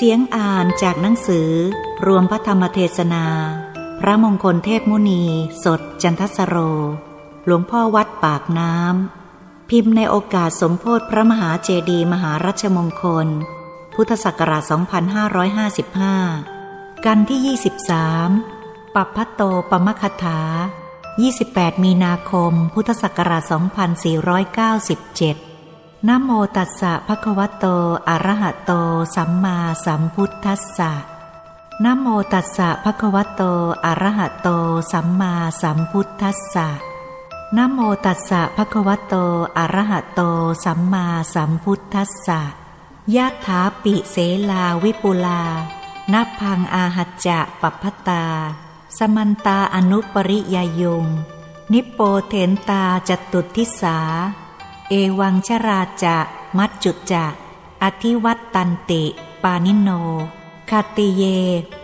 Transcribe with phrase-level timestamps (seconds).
[0.00, 1.50] เสียงอ่านจากหนังสือ
[2.06, 3.26] รวมพระธรรมเทศนา
[4.00, 5.24] พระมงคลเทพมุนี
[5.64, 6.56] สดจันทสโร
[7.46, 13.26] หลวงพ่อวัดปากน้ำ พิมพ์ในโอกาสสมโพธิพระมหาเจดีมหารัชมงคล
[13.94, 14.62] พุทธศักราช
[16.28, 17.40] 2555 กันที่
[18.08, 20.40] 23 ปัปพะโตปมคถา
[21.12, 25.47] 28 มีนาคม พุทธศักราช 2497
[26.06, 27.66] นโมตัสสะภะคะวะโต
[28.08, 28.72] อะระหะโต
[29.16, 30.92] สัมมาสัมพุทธัสสะ
[31.84, 33.42] นโมตัสสะภะคะวะโต
[33.84, 34.48] อะระหะโต
[34.92, 36.68] สัมมาสัมพุทธัสสะ
[37.56, 39.14] นโมตัสสะภะคะวะโต
[39.56, 40.20] อะระหะโต
[40.64, 42.40] สัมมาสัมพุทธัสสะ
[43.16, 44.16] ยะถาปิเส
[44.50, 45.42] ลาวิปุลา
[46.12, 48.24] นับพังอาหัจจะปัพพตา
[48.98, 51.06] สมันตาอนุปริยายุง
[51.72, 53.98] นิปโปเถนตาจตุททิสา
[54.90, 56.16] เอวังชราจะ
[56.58, 57.24] มัจจุจะ
[57.82, 59.02] อธิวัตตันติ
[59.42, 59.90] ปาณิโน
[60.70, 61.22] ขัตติเย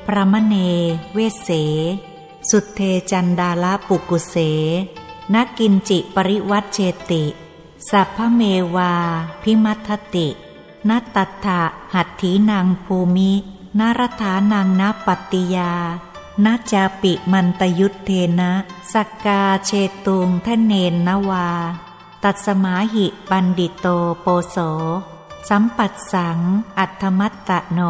[0.06, 0.54] พราหมเณ
[1.14, 1.48] เวสเส
[2.50, 2.80] สุทเท
[3.10, 4.36] จัณฑาลปุกกุเส
[5.34, 6.78] นะ กิญจิปริวัชเช
[7.10, 7.24] ติ
[7.90, 8.42] สัพพเม
[8.76, 8.92] วา
[9.42, 10.28] ภิมัททติ
[10.88, 11.60] นะ ตัตถะ
[11.94, 13.32] หัตถีนังภูมิ
[13.78, 15.72] นะ รถานังนะ ปัตติยา
[16.44, 18.52] นะ จาปิมันตยุทเธนะ
[18.92, 19.70] สักกาเช
[20.06, 21.48] ตุง ธเนนะ วา
[22.26, 23.86] ตัสมาหิปัณฑิโต
[24.20, 24.56] โปโส
[25.48, 26.38] สัมปัสสัง
[26.78, 27.80] อัตถมัตตโน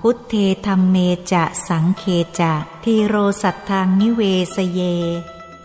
[0.00, 0.96] พุทเธ ธัมเม
[1.32, 2.04] จะสังเฆ
[2.40, 4.20] จะ ธีโรสัทธังนิเว
[4.54, 4.80] สเย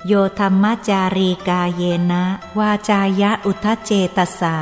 [0.07, 2.23] โยธัมมจารีกาเยนะ
[2.57, 4.57] วาจายะอุทะ เจตสา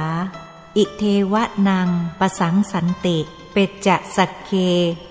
[0.78, 1.90] อิเธวะนัง
[2.20, 3.18] ปสังสันติ
[3.52, 4.52] เปจจะสักเค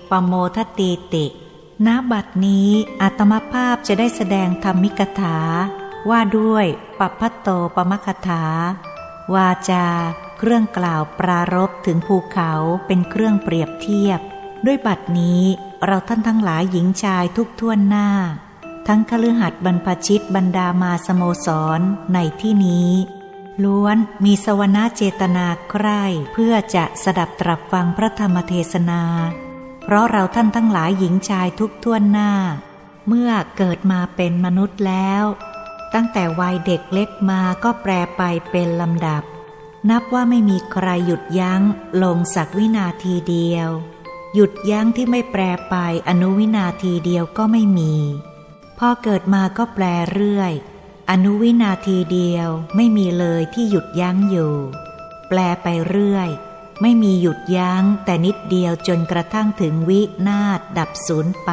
[0.09, 1.25] ปโมทตีติ
[1.85, 2.69] ณบัดนี้
[3.01, 5.37] อัตมภาพจะได้แสดงธรรมิกถา
[6.09, 6.65] ว่าด้วย
[6.99, 8.43] ปัพพโตปมคถา
[9.33, 9.87] วาจา
[10.37, 12.51] เครื่องกล่าวปรารบถึงภูเขา
[12.87, 14.19] เป็นเครื่องเปรียบเทียบ
[14.65, 15.43] ด้วยบัดนี้
[15.85, 18.09] เราท่านทั้งหลายหญิงชายทุกท่วนหน้า
[18.87, 21.79] ทั้งคฤหัสถ์บรรพชิตบรรดามาสโมสร
[22.13, 22.91] ในที่นี้
[23.63, 29.01] ล้วนมีสวนาเจตนาใคร่เพื่อจะสดับตรับฟังพระธรรมเทศนา
[29.83, 32.31] เพราะเราท่านทั้งหลายหญิงชายทุกท่วนหน้า
[33.07, 35.23] เมื่อเกิดมาเป็นมนุษย์แล้ว
[35.95, 39.23] ตั้งแต่วัยเด็กเล็กมาก็แปรไปเป็นลำดับ
[39.89, 41.61] นับว่าไม่มีใครหยุดยั้ง
[42.03, 43.69] ลงสักวินาทีเดียว
[44.35, 45.75] หยุดยั้งที่ไม่แปรไป
[46.07, 47.95] อนุวินาทีเดียวก็ไม่มี
[48.77, 50.53] พอเกิดมาก็แปรเรื่อย
[51.09, 54.53] อนุวินาทีเดียวไม่มีเลยที่หยุดยั้งอยู่
[55.29, 56.29] แปลไปเรื่อย
[56.81, 61.51] ไม่มีหยุดยั้งแต่นิดเดียวจนกระทั่งถึงวินาศดับสูญไป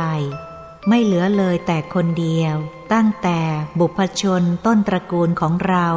[0.88, 2.56] ไม่เหลือเลยแต่คนเดียว
[2.92, 3.38] ตั้งแต่
[3.78, 5.88] บุพชนต้นตระกูลของเรา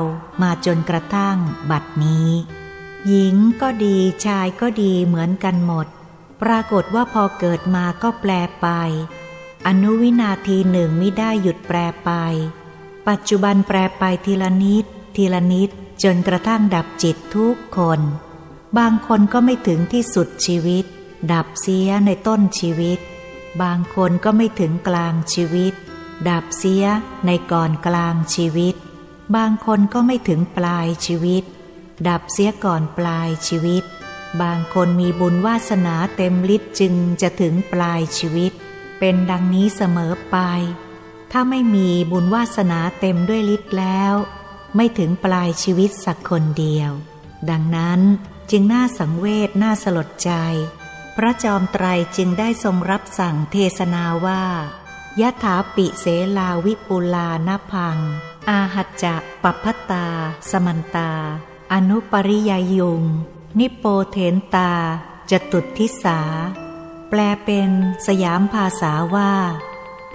[0.41, 1.37] มาจนกระทั่ง
[1.71, 2.29] บัดนี้
[3.07, 5.87] หญิงก็ดีชายก็ดีเหมือนกันหมด
[6.41, 8.67] ปรากฏว่าพอเกิดมาก็แปลไป
[9.67, 12.11] อนุวินาทีหนึ่งไม่ได้หยุดแปลไป
[13.07, 14.85] ปัจจุบันแปลไปทีละนิด
[15.15, 15.69] ทีละนิด
[16.03, 17.99] จนกระทั่งดับจิตทุกคน
[18.77, 20.85] บางคนก็ไม่ถึงที่สุดชีวิต
[21.31, 22.99] ดับเสียในต้นชีวิต
[23.61, 25.73] บางคนก็ไม่ถึงกลางชีวิต
[26.29, 26.85] ดับเสีย
[27.25, 28.75] ในก่อนกลางชีวิต
[29.35, 31.43] บางคนก็ไม่ถึงปลายชีวิต
[32.07, 33.83] ดับเสียก่อนปลายชีวิต
[34.41, 38.51] บางคนมีบุญวาสนาเต็มฤทธิ์จึงจะถึงปลายชีวิต
[38.99, 40.37] เป็นดังนี้เสมอไป
[41.31, 44.13] ถ้าไม่มีบุญวาสนาเต็มด้วยฤทธิ์แล้ว
[44.75, 46.91] ไม่ถึงปลายชีวิตสักคนเดียว
[47.49, 48.01] ดังนั้น
[48.51, 50.31] จึงน่าสังเวชน่าสลดใจ
[51.15, 51.85] พระจอมไตร
[52.17, 54.43] จึงได้ทรงรับสั่งเทศนาว่า
[55.21, 56.05] ยะถาปิเส
[56.37, 57.97] ลาวิปุลานพัง
[58.49, 60.07] อาหัจจะปัพพตา
[60.49, 61.11] สมันตา
[61.73, 63.03] อนุปริยยุง
[63.59, 64.71] นิโปเทนตา
[65.31, 66.19] จตุทิสา
[67.09, 67.69] แปลเป็น
[68.07, 69.33] สยามภาษาว่า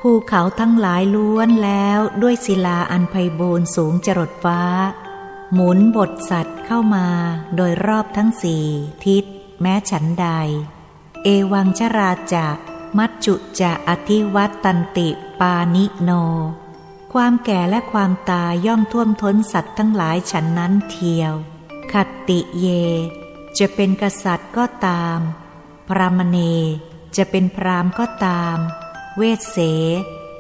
[0.01, 4.61] ภูเขาทั้งหลายล้วนแล้วด้วยศิลาอันไพบูรสูงจรดฟ้า
[5.53, 7.07] หมุนบทสัตว์เข้ามา
[7.57, 8.65] โดยรอบทั้งสี่
[9.07, 9.25] ทิศ
[9.63, 10.29] แม้ฉันใด
[11.25, 12.49] เอวังชราจะ
[12.99, 15.09] มัจจุจะอธิวัตตันติ
[15.41, 16.11] ปานิโน
[17.13, 21.35] ความแก่และความตายย่อมท่วมท้นสัตว์ทั้งหลายฉันนั้นเทียว
[21.93, 22.67] ขัตติเย
[23.59, 25.19] จะเป็นกษัตริย์ก็ตาม
[25.89, 26.39] พรามเน
[27.17, 28.57] จะเป็นพรามก็ตาม
[29.17, 29.59] เวสเส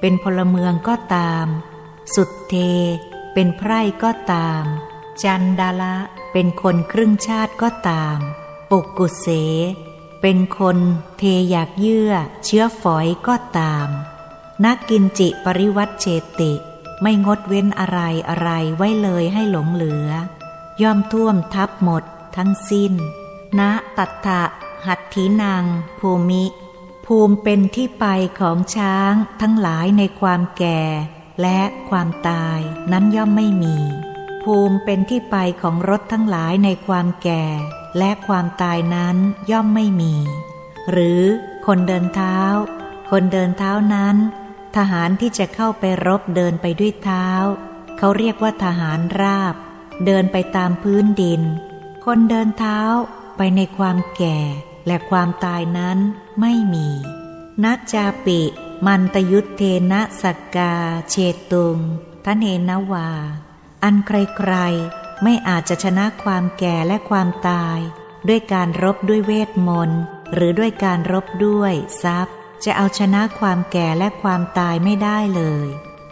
[0.00, 1.46] เป็นพลเมืองก็ตาม
[2.14, 2.54] สุดเท
[3.32, 4.64] เป็นไพร่ก็ตาม
[5.22, 5.96] จันดาละ
[6.32, 8.18] เป็นคนครึ่งชาติก็ตาม
[8.70, 9.26] ปุกกุเส
[10.20, 10.78] เป็นคน
[11.18, 12.12] เทอยากเยื่อ
[12.44, 13.88] เชื้อฝอยก็ตาม
[14.64, 16.06] นักกินจิปริวัตเช
[16.40, 16.52] ติ
[17.02, 20.08] ไม่งดเว้นอะไรอะไรไว้เลยให้หลงเหลือ
[20.82, 22.04] ย่อมท่วมทับหมด
[22.36, 22.92] ทั้งสิ้น
[23.58, 23.60] ณ
[23.98, 24.42] ตัตถะ
[24.86, 25.64] หัตถีนาง
[26.00, 26.44] ภูมิ
[27.06, 28.06] ภูมิเป็นที่ไป
[28.40, 30.82] ของช้างทั้งหลายในความแก่
[31.40, 32.60] และความตาย
[32.92, 33.76] นั้นย่อมไม่มี
[34.42, 37.44] ภูมิเป็นที่ไปของรถทั้งหลายในความแก่
[37.98, 39.16] และความตายนั้น
[39.50, 40.14] ย่อมไม่มี
[40.90, 41.22] หรือ
[41.66, 42.38] คนเดินเท้า
[43.10, 44.16] คนเดินเท้านั้น
[44.76, 47.28] ทหารที่จะเข้าไปรบเดินไปด้วยเท้า
[47.98, 49.54] เขาเรียกว่าทหารราบ
[50.06, 51.42] เดินไปตามพื้นดิน
[52.04, 52.80] คนเดินเท้า
[53.36, 54.38] ไปในความแก่
[54.86, 55.98] และความตายนั้น
[56.40, 56.88] ไม่มี
[57.64, 58.40] นัจจาปิ
[58.86, 60.74] มันตยุทเทนะสักกา
[61.10, 61.14] เช
[61.50, 61.78] ตุง
[62.26, 63.10] ทะเนนวา
[63.82, 67.78] อันใครๆ ไม่อาจจะชนะความแก่และความตาย
[68.28, 70.02] ด้วยการรบด้วยเวทมนต์
[70.34, 71.72] หรือด้วยการรบด้วย
[72.02, 72.34] ทรัพย์
[72.64, 75.66] จะเอาชนะความแก่และความตายไม่ได้เลย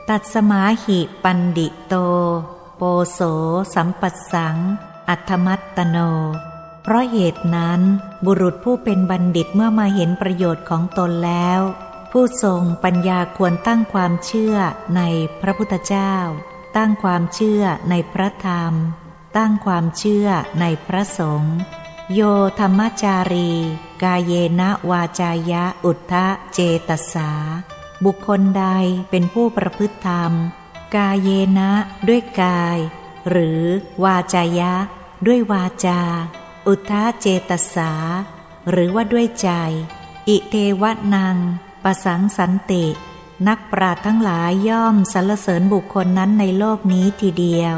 [0.08, 1.94] ตัดสมาหิปันดิโต
[2.76, 3.20] โปโส
[3.74, 4.56] สัมปัสสัง
[5.08, 5.98] อัตมัตตโน
[6.82, 7.80] เพราะเหตุนั้น
[8.24, 11.60] บุรุษผู้เป็นบัณฑิตเมื่อมาเห็นประโยชน์ของตนแล้ว
[12.12, 14.56] ผู้ทรงปัญญาควรตั้งความเชื่อ
[14.96, 15.00] ใน
[15.40, 16.14] พระพุทธเจ้า
[16.76, 18.74] ตั้งความเชื่อในพระธรรม
[19.36, 20.28] ตั้งความเชื่อ
[20.60, 21.56] ในพระสงฆ์
[22.14, 22.20] โย
[22.60, 23.52] ธรรมจารี
[24.02, 27.30] กายเยนะวาจายะอุทธะเจตสา
[28.04, 28.64] บุคคลใด
[29.10, 30.32] เป็นผู้ประพฤติธรรม
[30.96, 31.70] กายเยนะ
[32.08, 32.78] ด้วยกาย
[33.28, 33.62] หรือ
[34.04, 34.72] วาจายะ
[35.26, 36.00] ด้วยวาจา
[36.68, 37.92] อุทธาเจตสา
[38.70, 39.50] หรือว่าด้วยใจ
[40.28, 40.84] อิเทว
[41.14, 41.36] นัง
[41.84, 42.84] ประสังสันติ
[43.46, 47.76] นักปราชญ์ทั้งหลายย่อมสรรเสริญบุคคลนั้นในโลกนี้ทีเดียว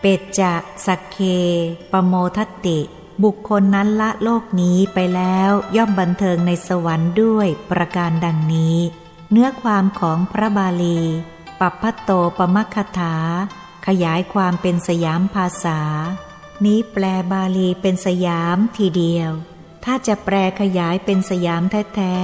[0.00, 0.54] เปตจะ
[0.86, 1.18] สักเค
[1.92, 2.78] ปโมทติ
[3.24, 8.78] บุคคลนั้นละโลกนี้ไปแล้วย่อมบันเทิงในสวรรค์ด้วยประการดังนี้
[9.30, 11.00] เนื้อความของพระบาลี
[11.60, 13.16] ปัปพโตปมัคคถา
[13.86, 15.80] ขยายความเป็นสยามภาษา
[16.64, 19.30] นี้แปลบาลีเป็นสยามทีเดียว
[19.84, 21.62] ถ้าจะแปลขยายเป็นสยาม
[21.96, 22.16] แท้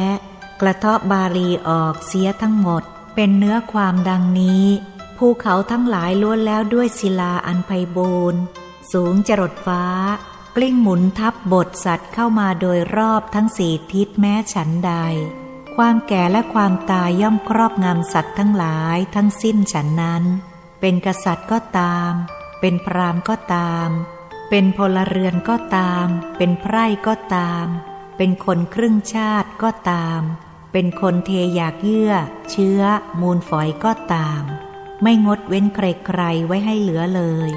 [0.60, 2.82] กระเทาะบาลีออกเสียทั้งหมด
[3.14, 4.66] เป็นเนื้อความดังนี้
[5.18, 8.40] ภูเขาทั้งหลายล้วนแล้วด้วยศิลาอันไพบูรณ์
[8.92, 9.84] สูงจรดฟ้า
[10.56, 14.92] กลิ้งหมุนทับบทสัตว์เข้ามาโดยรอบทั้งสี่ทิศแม้ฉันใด
[15.76, 20.24] ความแก่และความตายย่อมครอบงำสัตว์ทั้งหลายทั้งสิ้นฉันนั้น
[20.80, 22.12] เป็นกษัตริย์ก็ตาม
[22.60, 23.88] เป็นพรามก็ตาม
[24.50, 26.06] เป็นพลเรือนก็ตาม
[26.36, 27.66] เป็นไพร่ก็ตาม
[28.16, 30.20] เป็นคนครึ่งชาติก็ตาม
[30.72, 32.12] เป็นคนเทอยากเยื่อ
[32.50, 32.80] เชื้อ
[33.20, 34.42] มูลฝอยก็ตาม
[35.02, 37.50] ไม่งดเว้นใครๆไว้ให้เหลือเลย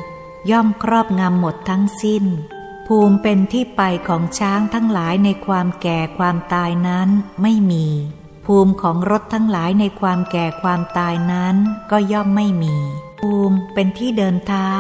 [0.50, 2.26] ย่อมครอบงำหมดทั้งสิ้น
[2.88, 7.10] ภูมิเป็นที่ไปของช้างทั้งหลายในความแก่ความตายนั้น
[7.42, 7.88] ไม่มี
[8.46, 11.56] ภูมิของรถทั้งหลายในความแก่ความตายนั้น
[11.92, 12.76] ก็ย่อมไม่มี
[13.20, 14.72] ภูมิเป็นที่เดินเท้า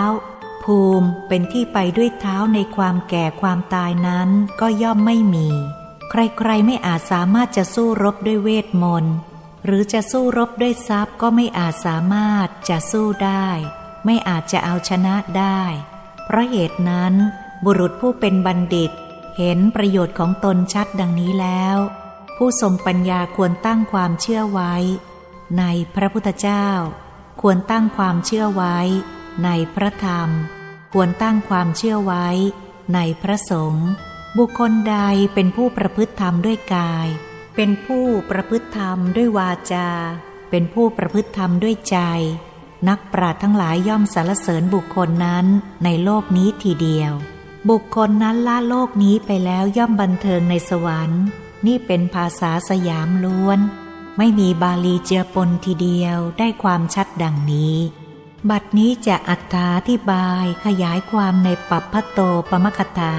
[0.63, 4.29] ภูมิเป็นที่ไปด้วยเท้าในความแก่ความตายนั้น
[4.61, 5.47] ก็ย่อมไม่มี
[6.11, 9.15] ใครๆไม่อาจสามารถจะสู้รบด้วยเวทมนต์
[9.65, 13.47] หรือจะสู้รบด้วยทรัพย์ก็ไม่อาจสามารถจะสู้ได้
[14.05, 15.61] ไม่อาจจะเอาชนะได้
[16.25, 17.13] เพราะเหตุนั้น
[17.65, 18.91] บุรุษผู้เป็นบัณฑิต
[19.37, 21.77] เห็นประโยชน์ของตนชัดดังนี้แล้ว
[22.37, 24.75] ผู้ทรงปัญญาควรตั้งความเชื่อไว้
[25.59, 25.63] ใน
[25.95, 26.67] พระพุทธเจ้า
[27.41, 28.77] ควรตั้งความเชื่อไว้
[29.45, 30.29] ในพระธรรม
[30.93, 32.27] ควรตั้งความเชื่อไว้
[32.93, 33.87] ในพระสงฆ์
[34.37, 34.97] บุคคลใด
[35.33, 37.07] เป็นผู้ประพฤติธรรมด้วยกาย
[37.55, 39.89] เป็นผู้ประพฤติธรรมด้วยวาจา
[40.49, 41.97] เป็นผู้ประพฤติธรรมด้วยใจ
[42.87, 45.45] นักปราชญ์ทั้งหลายย่อมสรรเสริญบุคคลนั้น
[45.83, 47.13] ในโลกนี้ทีเดียว
[47.69, 51.23] บุคคลนั้นละโลกนี้ไปแล้วย่อมบันเทิงในสวรรค์
[51.65, 53.59] นี่เป็นภาษาสยามล้วน
[54.17, 57.75] ไม่มีบาลีเจือปนทีเดียวได้ความชัดดังนี้
[58.49, 62.19] บัดนี้จะอัตถาธิบายขยายความในปัปพโต
[62.49, 63.15] ปมคถา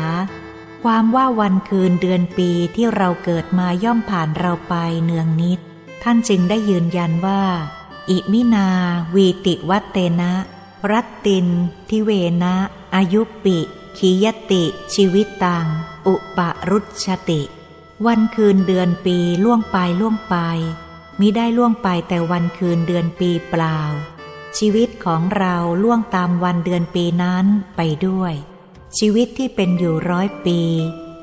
[0.83, 4.75] ความว่าวันคืนเดือนปีที่เราเกิดมาย่อมผ่านเราไป
[5.05, 5.59] เนืองนิด
[6.03, 7.43] ท่านจึงได้ยืนยันว่า
[8.11, 8.69] อิมินา
[9.15, 10.33] วีติวัตเตนะ
[10.91, 11.47] รัตติน
[11.91, 12.11] ทิเว
[12.43, 12.55] นะ
[12.95, 13.59] อายุปิ
[13.99, 15.67] ขียติ ชีวิตตัง
[16.07, 16.39] อุป
[16.71, 17.43] รุชติ
[18.07, 20.37] วันคืนเดือนปีล่วงไปล่วงไป
[21.21, 23.79] มิได้ล่วงไปแต่วันคืนเดือนปีเปล่า
[24.59, 27.45] ชีวิตของเราล่วงตามวันเดือนปีนั้น
[27.77, 28.35] ไปด้วย
[28.99, 30.61] ชีวิตที่เป็นอยู่ร้อยปี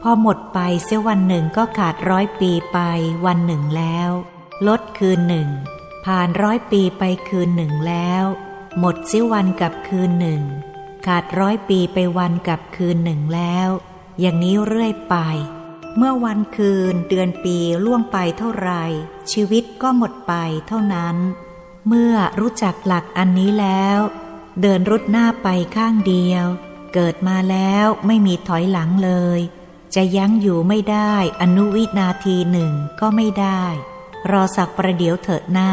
[0.01, 2.79] พอหมดไปเสียวันหนึ่งก็ขาดร้อยปีไป
[3.25, 4.09] วันหนึ่งแล้ว
[4.67, 5.49] ลดคืนหนึ่ง
[6.05, 8.23] ผ่านร้อยปีไปคืนหนึ่งแล้ว
[8.79, 10.43] หมดเสียวันกับคืนหนึ่ง
[11.07, 13.69] ขาดร้อยปีไปวันกับคืนหนึ่งแล้ว
[14.19, 15.15] อย่างนี้เรื่อยไป
[15.97, 18.71] เมื่อวันคืนเดือนปีล่วงไปเท่าไร
[19.31, 20.33] ชีวิตก็หมดไป
[20.67, 21.15] เท่านั้น
[21.87, 23.99] เมื่อรู้จักหลักอันนี้แล้ว
[24.61, 26.45] เดินรุดหน้าไปข้างเดียว
[26.93, 29.39] เกิดมาแล้วไม่มีถอยหลังเลย
[29.95, 33.63] จะยั้งอยู่ไม่ได้อนุวินาทีหนึ่งก็ไม่ได้
[34.31, 35.71] รอสักประเดี๋ยวเถิดหน้า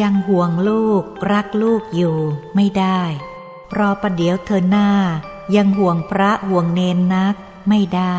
[0.00, 1.02] ยังห่วงลูก
[1.32, 2.18] รักลูกอยู่
[2.54, 3.00] ไม่ได้
[3.78, 4.90] รอประเดี๋ยวเธอหน้า
[5.56, 7.34] ยังห่วงพระห่วงเนนนัก
[7.68, 8.18] ไม่ได้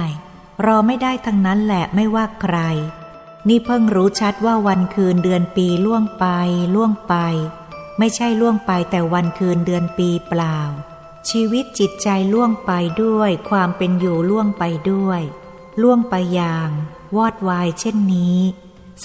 [0.66, 2.58] รอไม่ได้ทั้งนั้นแหละไม่ว่าใคร
[3.48, 6.26] นี่เพิ่งรู้ชัดว่าวันคืนเดือนปีล่วงไป
[6.76, 7.16] ล่วงไป
[8.00, 10.58] ไม่ใช่ล่วงไปแต่วันคืนเดือนปีเปล่า
[11.30, 12.72] ชีวิตจิตใจล่วงไป
[13.04, 15.22] ด้วยความเป็นอยู่ล่วงไปด้วย
[15.82, 16.70] ล่วงไปอย่าง
[17.16, 18.38] วอดวายเช่นนี้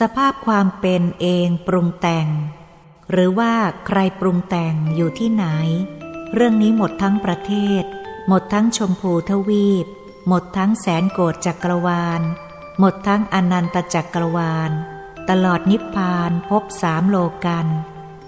[0.00, 2.29] สภาพความเป็นเองปรุงแต่ง
[3.11, 3.52] หรือว่า
[3.87, 5.47] ใครปรุงแต่งอยู่ที่ไหน
[6.35, 7.85] เรื่องนี้หมดทั้งประเทศ
[8.29, 9.87] หมดทั้งชมพูทวีป
[10.29, 12.21] หมดทั้งแสนโกรธจักรวาล
[12.79, 14.71] หมดทั้งอนันตจักรวาล
[15.31, 17.67] ตลอดนิพพานพบสามโลกัน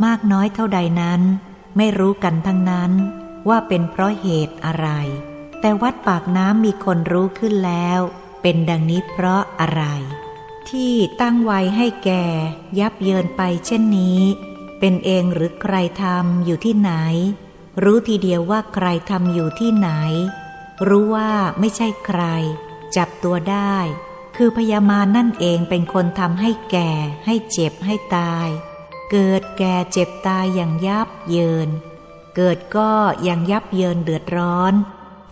[0.04, 1.20] มากน้อยเท่าใดนั้น
[1.76, 2.92] ไม่รู้กันทั้งนั้น
[3.48, 4.88] ว่าเป็นเพราะเหตุอะไร
[5.60, 8.00] แต่วัดปากน้ำมีคนรู้ขึ้นแล้ว
[8.42, 9.84] เป็นดังนี้เพราะอะไร
[10.70, 12.26] ที่ตั้งไว้ให้แก่
[12.78, 14.20] ยับเยินไปเช่นนี้
[14.78, 16.92] เป็นเองหรือใครทำอยู่ที่ไหน
[17.82, 19.90] รู้ทีเดียวว่าใครทำอยู่ที่ไหน
[20.88, 22.22] รู้ว่าไม่ใช่ใคร
[22.96, 23.76] จับตัวได้
[24.36, 26.90] คือพยามานั่นเองเป็นคนทำให้แก่
[27.26, 28.48] ให้เจ็บให้ตาย
[29.10, 31.68] เกิดแก่เจ็บตายอย่างยับเยิน
[32.36, 32.92] เกิดก็
[33.28, 34.74] ยังยับเยินเดือดร้อน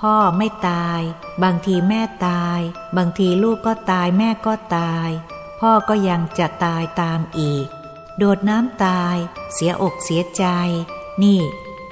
[0.00, 1.00] พ่อไม่ตาย
[1.42, 2.60] บางทีแม่ตาย
[2.96, 5.08] บางทีลูกก็ตายแม่ก็ตาย
[5.60, 7.66] พ่อก็ยังจะตายตามอีก
[8.18, 9.16] โดดน้ำตาย
[9.52, 10.44] เสียอกเสียใจ
[11.22, 11.40] นี่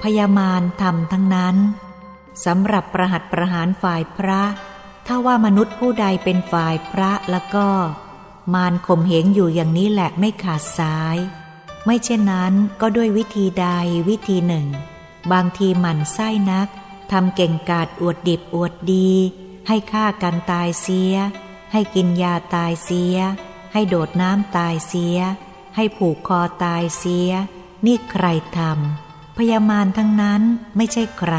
[0.03, 1.57] พยามารทำทั้งนั้น
[2.45, 4.43] สำหรับประหัตประหารฝ่ายพระ
[5.07, 7.69] ถ้าว่ามนุษย์ผู้ใดเป็นฝ่ายพระแล้วก็
[8.55, 11.17] มารข่มเหงอยู่อย่างนี้แหละไม่ขาดสาย
[11.85, 13.67] ไม่เช่นนั้นก็ด้วยวิธีใด
[14.09, 14.67] วิธีหนึ่ง
[15.33, 16.69] บางทีหมั่นไส้นัก
[17.13, 19.11] ทำเก่งกาจอวดดิบอวดดี
[19.69, 21.15] ให้ฆ่ากันตายเสีย
[21.73, 23.17] ให้กินยาตายเสีย
[23.73, 25.19] ให้โดดน้ำตายเสีย
[25.77, 27.31] ให้ผูกคอตายเสีย
[27.87, 28.27] นี่ใคร
[28.59, 30.43] ทำพยามารทั้งนั้น
[30.77, 31.35] ไม่ใช่ใคร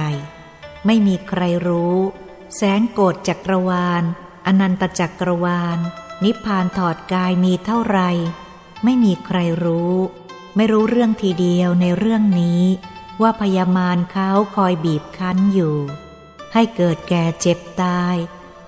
[0.86, 1.98] ไม่มีใครรู้
[2.56, 4.04] แสนโกรธจักรวาล
[4.46, 5.78] อนันตจักรวาล
[6.24, 8.00] นิพพานถอดกายมีเท่าไร
[8.84, 9.96] ไม่มีใครรู้
[10.56, 12.64] ไม่รู้เรื่องทีเดียวในเรื่องนี้
[13.22, 15.78] ว่าพยามารเขาคอยบีบคั้นอยู่
[16.54, 18.16] ให้เกิดแก่เจ็บตาย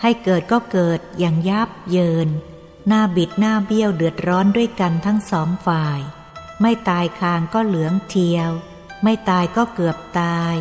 [0.02, 2.30] ให้เกิดก็เกิดอย่างยับเยิน
[2.88, 6.00] หน้าบิดหน้าเบี้ยวเดือดร้อนด้วยกันทั้งสองฝ่าย
[6.62, 8.50] ไม่ตายคางก็เหลืองเทียว
[9.04, 10.56] ไม่ตายก็เกือบตาย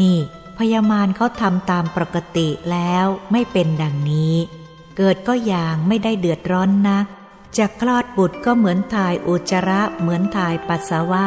[0.00, 0.18] นี่
[0.58, 4.34] พยามารเขาทำตามปกติแล้วไม่เป็นดังนี้
[4.96, 7.06] เกิดก็อย่างไม่ได้เดือดร้อนนัก
[7.58, 11.26] จะคลอดบุตรก็เหมือนถ่ายอุจจาระเหมือนถ่ายปัสสาวะ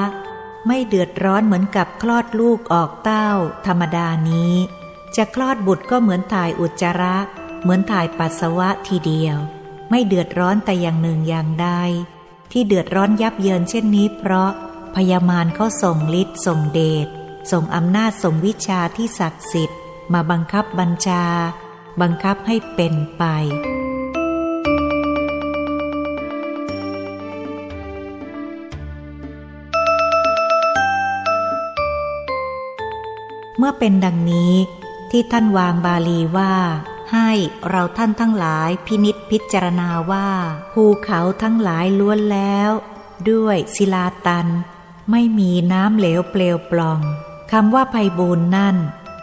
[0.68, 3.30] ไม่เดือดร้อนเหมือนกับคลอดลูกออกเต้า
[3.66, 4.54] ธรรมดานี้
[5.16, 7.18] จะคลอดบุตรก็เหมือนถ่ายอุจจาระ
[7.62, 9.38] เหมือนถ่ายปัสสาวะทีเดียว
[9.90, 11.70] ไม่เดือดร้อนแต่อย่างหนึ่งอย่างใด
[12.52, 14.52] ที่เดือดร้อนยับเยินเช่นนี้เพราะ
[14.96, 17.08] พยามารเขาส่งฤทธิ์ส่งเดช
[17.52, 19.80] ส่งอำนาจส่งวิชาที่ศักดิ์สิทธิ์
[20.14, 21.26] มาบังคับบัญชา
[22.02, 23.24] บังคับให้เป็นไป
[33.58, 34.54] เมื่อเป็นดังนี้
[35.12, 36.54] ที่ท่านวางบาลีว่า
[37.14, 37.32] ให้
[37.70, 40.30] เราท่านทั้งหลายพินิษพิจารณาว่า
[40.74, 42.70] ภูเขาทั้งหลายล้วนแล้ว
[43.32, 44.48] ด้วยศิลาตัน
[45.12, 47.02] ไม่มีน้ำเหลวเปลวปล่อง
[47.52, 48.76] คำว่าไพบูลนั่น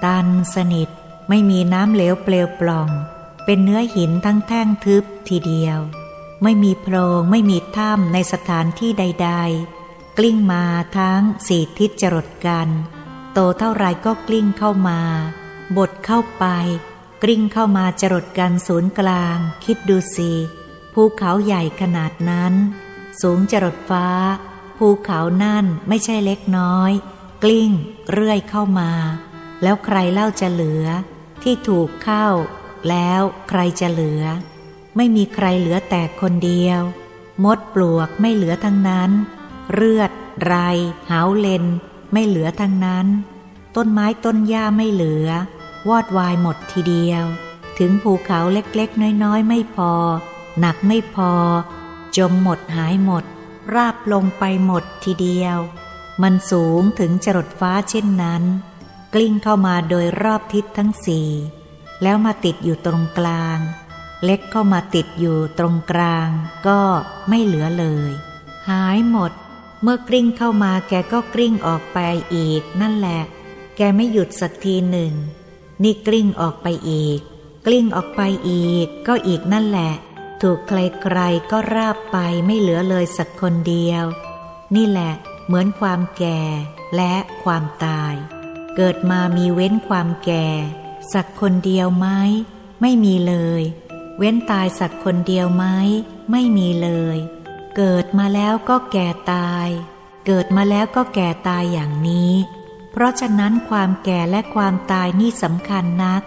[0.05, 0.89] ตันสนิท
[1.29, 2.89] ไม่มีน้ำเหลวเปลวปล่อง
[3.45, 5.79] เป็นเนื้อหินทั้งแท่งทึบทีเดียว
[6.43, 9.31] ไม่มีโพรงไม่มีถ้ำในสถานที่ใด
[9.75, 10.65] ๆ กลิ้งมา
[10.99, 12.69] ทั้งสี่ทิศจรดกัน
[13.33, 15.01] โตเท่าไรก็กลิ้งเข้ามา
[15.77, 16.45] บดเข้าไป
[17.23, 20.33] กลิ้งเข้ามาจรดกันศูนย์กลาง คิดดูสิ
[20.95, 22.53] ภูเขาใหญ่ขนาดนั้น
[23.21, 24.07] สูงจรดฟ้า
[24.79, 26.93] ภูเขานั่นไม่ใช่เล็กน้อย
[27.43, 27.71] กลิ้ง
[28.13, 28.91] เรื่อยเข้ามา
[29.63, 30.87] แล้วใครเล่าจะเหลือ
[31.43, 32.29] ที่ถูกเข้า
[32.89, 34.23] แล้วใครจะเหลือ
[34.97, 36.81] ไม่มีใครเหลือแต่คนเดียว
[37.45, 39.11] มดปลวกไม่เหลือทั้งนั้น
[39.73, 40.11] เลือด
[40.45, 40.55] ไร
[41.11, 41.65] หาวเลน
[42.13, 43.07] ไม่เหลือทั้งนั้น
[43.77, 45.29] ต้นไม้ต้นหญ้าไม่เหลือ
[45.89, 47.25] วอดวายหมดทีเดียว
[47.79, 49.93] ถึงภูเขาเล็กๆ น้อยๆ ไม่พอ
[50.61, 51.33] หนักไม่พอ
[52.17, 53.25] จมหมดหายหมด
[53.75, 55.59] ราบลงไปหมดทีเดียว
[56.23, 58.43] มันสูงถึงจรดฟ้าเช่นนั้น
[59.15, 61.29] กลิ้งเข้ามาโดยรอบทิศทั้งสี่
[62.03, 63.59] แล้วมาติดอยู่ตรงกลาง
[64.25, 66.29] เล็กเข้ามาติดอยู่ตรงกลาง
[66.67, 66.81] ก็
[67.29, 68.11] ไม่เหลือเลย
[68.69, 69.33] หายหมด
[69.83, 71.99] เมื่อกลิ้งเข้ามาแกก็กลิ้งออกไป
[72.35, 73.21] อีก นั่นแหละ
[73.77, 75.13] แกไม่หยุดสักทีหนึ่ง
[75.83, 77.21] นี่กลิ้งออกไปอีก
[77.67, 79.93] กลิ้งออกไปอีก ก็อีกนั่นแหละ
[80.43, 84.05] ถูกใครๆก็ราบไปไม่เหลือเลยสักคนเดียว
[84.75, 85.13] นี่แหละ
[85.47, 86.41] เหมือนความแก่
[86.97, 88.15] และความตาย
[88.77, 90.47] เกิดมามีเว้นความแก่
[91.13, 92.07] สักคนเดียวไหม
[92.81, 93.63] ไม่มีเลย
[94.19, 95.65] เว้นตายสักคนเดียวไหม
[96.31, 97.19] ไม่มีเลย
[97.77, 99.69] เกิดมาแล้วก็แก่ตาย
[100.27, 102.33] เกิดมาแล้วก็แก่ตายอย่างนี้
[102.93, 106.23] เพราะฉะนั้นความแก่และความตายนี่สำคัญนัก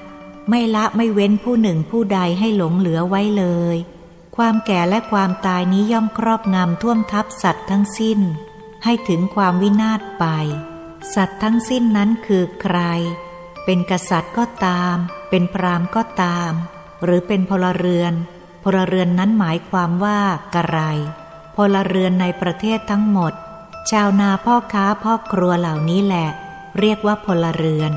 [0.50, 3.78] ไม่ละไม่เว้นผู้หนึ่งผู้ใดให้หลงเหลือไว้เลย
[4.38, 8.20] ความแก่และความตายนี้ย่อมครอบงำท่วมทับสัตว์ทั้งสิ้น
[8.84, 10.26] ให้ถึงความวินาศไป
[11.16, 12.78] สัตว์ทั้งสิ้นนั้นคือใคร
[13.66, 14.96] เป็นกษัตริย์ก็ตาม
[15.30, 16.52] เป็นพราหมณ์ก็ตาม
[17.04, 18.14] หรือเป็นพลเรือน
[18.64, 20.20] พลเรือนนั้นหมายความว่า
[20.56, 20.80] กระไร
[21.56, 23.34] พลเรือนในประเทศทั้งหมด
[23.92, 26.30] ชาวนาพ่อค้าพ่อครัวเหล่านี้แหละ
[26.80, 27.94] เรียกว่าพลเรือน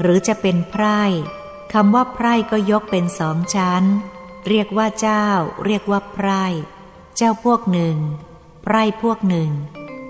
[0.00, 1.02] หรือจะเป็นไพร่
[1.72, 3.84] คำว่าไพร่ก็ยกเป็นสองชั้น
[4.48, 5.26] เรียกว่าเจ้า
[5.64, 6.44] เรียกว่าไพร่
[7.16, 7.96] เจ้าพวกหนึ่ง
[8.62, 9.50] ไพร่พวกหนึ่ง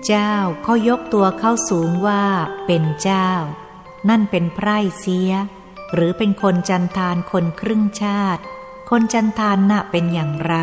[0.05, 2.23] เจ้าเขายกตัวเข้าสูงว่า
[2.65, 3.29] เป็นเจ้า
[4.09, 5.31] นั่นเป็นไพร่เสีย
[5.93, 8.41] หรือเป็นคนจันทานคนครึ่งชาติ
[8.89, 10.55] คนจันทานน่ะเป็นอย่างไร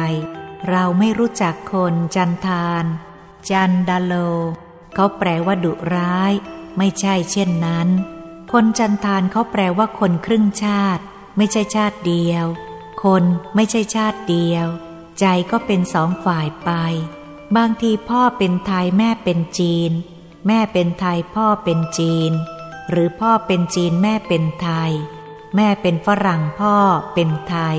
[0.69, 2.85] เราไม่รู้จักคนจันทาน
[3.51, 4.15] จันดาโล
[4.95, 6.33] เขาแปลว่าดุร้าย
[6.79, 7.89] ไม่ใช่เช่นนั้น
[8.53, 11.03] คนจันทานเขาแปลว่าคนครึ่งชาติ
[11.37, 12.47] ไม่ใช่ชาติเดียว
[13.05, 14.67] คนไม่ใช่ชาติเดียว
[15.21, 16.71] ใจก็เป็นสองฝ่ายไป
[17.57, 19.93] บางทีพ่อเป็นไทยแม่เป็นจีน
[20.47, 22.33] แม่เป็นไทยพ่อเป็นจีน
[22.91, 24.93] หรือพ่อเป็นจีนแม่เป็นไทย
[25.57, 26.77] แม่เป็นฝรั่งพ่อ
[27.15, 27.79] เป็นไทย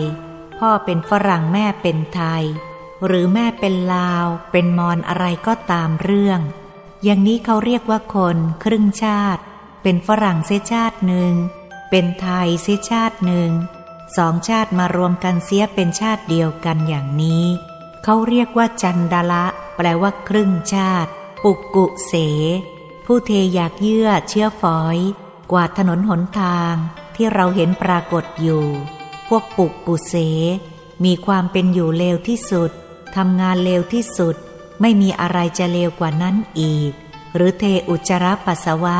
[0.59, 2.43] พ่อเป็นฝรั่งแม่เป็นไทย
[3.05, 6.39] หรือแม่เป็นลาวเป็นมอญอะไรก็ตามเรื่อง
[7.03, 9.41] อย่างนี้เขาเรียกว่าคนครึ่งชาติ
[9.83, 11.33] เป็นฝรั่งเสียชาติหนึ่ง
[11.89, 13.51] เป็นไทยเสียชาติหนึ่ง
[14.17, 17.45] สองชาติมารวมกันเสียเป็นชาติเดียวกันอย่างนี้
[18.03, 21.11] เขาเรียกว่าจันดาละ แปลว่าครึ่งชาติ
[21.43, 22.13] ปุกกุเส
[23.05, 24.97] ผู้เทอยากเยื่อเชื้อฝอย
[25.51, 26.73] กวาดถนนหนทาง
[27.15, 28.65] ที่เราเห็นปรากฏอยู่
[29.27, 30.15] พวกปุกกุเส
[31.05, 32.71] มีความเป็นอยู่เลวที่สุด
[33.15, 34.35] ทำงานเลวที่สุด
[34.81, 36.91] ไม่มีอะไรจะเลวกว่านั้นอีก
[37.35, 38.99] หรือเทอุจจาระปัสสาวะ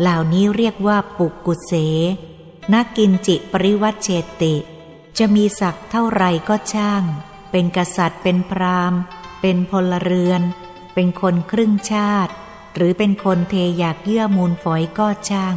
[0.00, 1.72] เหล่านี้เรียกว่าปุกกุเส
[2.72, 4.08] นักกินจิปริวัตเช
[4.42, 4.54] ติ
[5.18, 7.02] จะมีศักดิ์เท่าไรก็ช่าง
[7.50, 9.00] เป็นกษัตริย์เป็นพราหมณ์
[9.40, 10.42] เป็นพลเรือน
[10.94, 12.32] เป็นคนครึ่งชาติ
[12.74, 15.56] หรือเป็นคนเทอยากเยื่อมูลฝอยก็ช่าง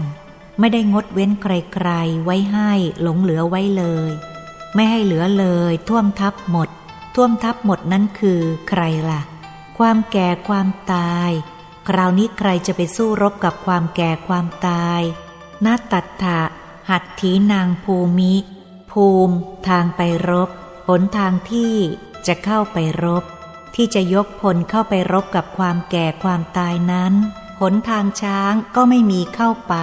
[0.59, 4.11] ไม่ได้งดเว้นใครๆไว้ให้หลงเหลือไว้เลย
[4.73, 6.69] ไม่ให้เหลือเลยท่วมทับหมด
[7.19, 9.21] ท่วมทับหมดนั้นคือใครล่ะ
[9.77, 11.31] ความแก่ความตาย
[11.87, 15.01] คราวนี้ใครจะไปสู้รบกับความแก่ความตาย
[15.65, 16.41] นาตัตถะ
[16.89, 18.33] หัตถีนางภูมิ
[18.91, 19.35] ภูมิ
[19.67, 20.49] ทางไปรบ
[20.87, 21.73] หนทางที่
[22.27, 23.23] จะเข้าไปรบ
[23.75, 27.13] ที่จะยกพลเข้าไปรบกับความแก่ความตายนั้น
[27.61, 29.75] หนทางช้างก็ไม่มีเข้าไป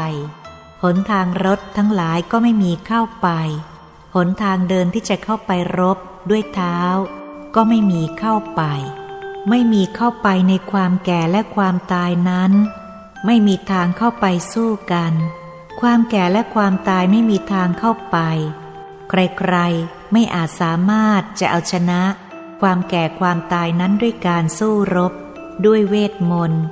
[0.83, 3.29] หนทางรถทั้งหลายก็ไม่มีเข้าไป
[4.15, 5.99] หนทางเดินที่จะเข้าไปรบ
[6.31, 6.79] ด้วยเท้า
[7.55, 8.63] ก็ไม่มีเข้าไป
[9.49, 12.53] ไม่มีเข้าไปในความแก่และความตายนั้น
[13.27, 15.13] ไม่มีทางเข้าไปสู้กัน
[15.81, 18.19] ความแก่และความตายไม่มีทางเข้าไป
[19.11, 22.03] ใครๆไม่อาจสามารถจะเอาชนะ
[22.61, 25.13] ความแก่ความตายนั้นด้วยการสู้รบ
[25.67, 26.65] ด้วยเวทมนต์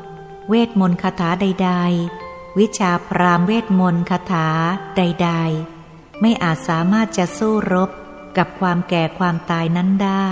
[0.48, 1.70] เวทมนต์คาถาใด
[2.14, 4.48] ๆ วิชาพรามเวทมนต์คาถา
[4.96, 5.30] ใด
[5.76, 7.90] ๆ ไม่อาจสามารถจะสู้รบ
[8.36, 10.30] กับความแก่ความตายนั้นได้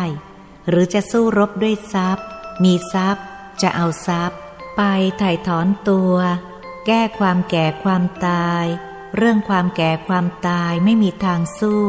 [0.68, 2.26] หรือจะสู้รบด้วยทรัพย์
[2.64, 3.24] มีทรัพย์
[3.62, 4.38] จะเอาทรัพย์
[4.76, 4.82] ไป
[5.20, 6.14] ถ่ายถอนตัว
[6.86, 8.64] แก้ความแก่ความตาย
[9.16, 11.84] เรื่องความแก่ความตายไม่มีทางสู้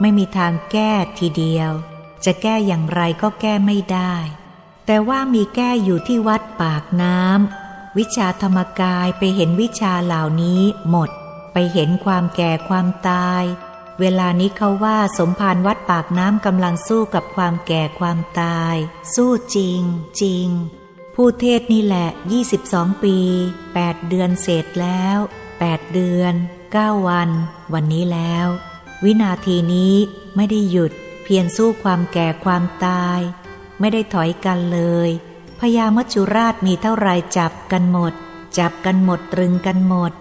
[0.00, 1.70] ไม่มีทางแก้ทีเดียว
[2.24, 4.14] จะแก้อย่างไรก็แก้ไม่ได้
[4.86, 11.10] แต่ว่ามีแก้อยู่ที่วัดปากน้ำวิชาธรรมกายไปเห็นวิชาเหล่านี้หมด
[11.52, 13.42] ไปเห็นความแก่ความตาย
[14.00, 18.76] เวลานี้เขาว่าสมภารวัดปากน้ำกำลังสู้กับความแก่ความตาย
[19.14, 19.80] สู้จริง
[20.20, 20.48] จริง
[21.14, 22.08] ผู้เทศนี่แหละ
[22.56, 23.18] 22 ปี
[23.64, 25.18] 8 เดือนเศษแล้ว
[25.56, 26.34] 8 เดือน
[26.70, 27.30] 9 วัน
[27.74, 28.46] วันนี้แล้ว
[29.04, 29.94] วินาทีนี้
[30.36, 33.20] ไม่ได้หยุด เพียรสู้ความแก่ความตาย
[33.80, 35.10] ไม่ได้ถอยกันเลย
[35.60, 38.12] พญามัจจุราชมีเท่าไรจับกันหมด
[38.58, 40.12] จับกันหมดตรึงกันหมด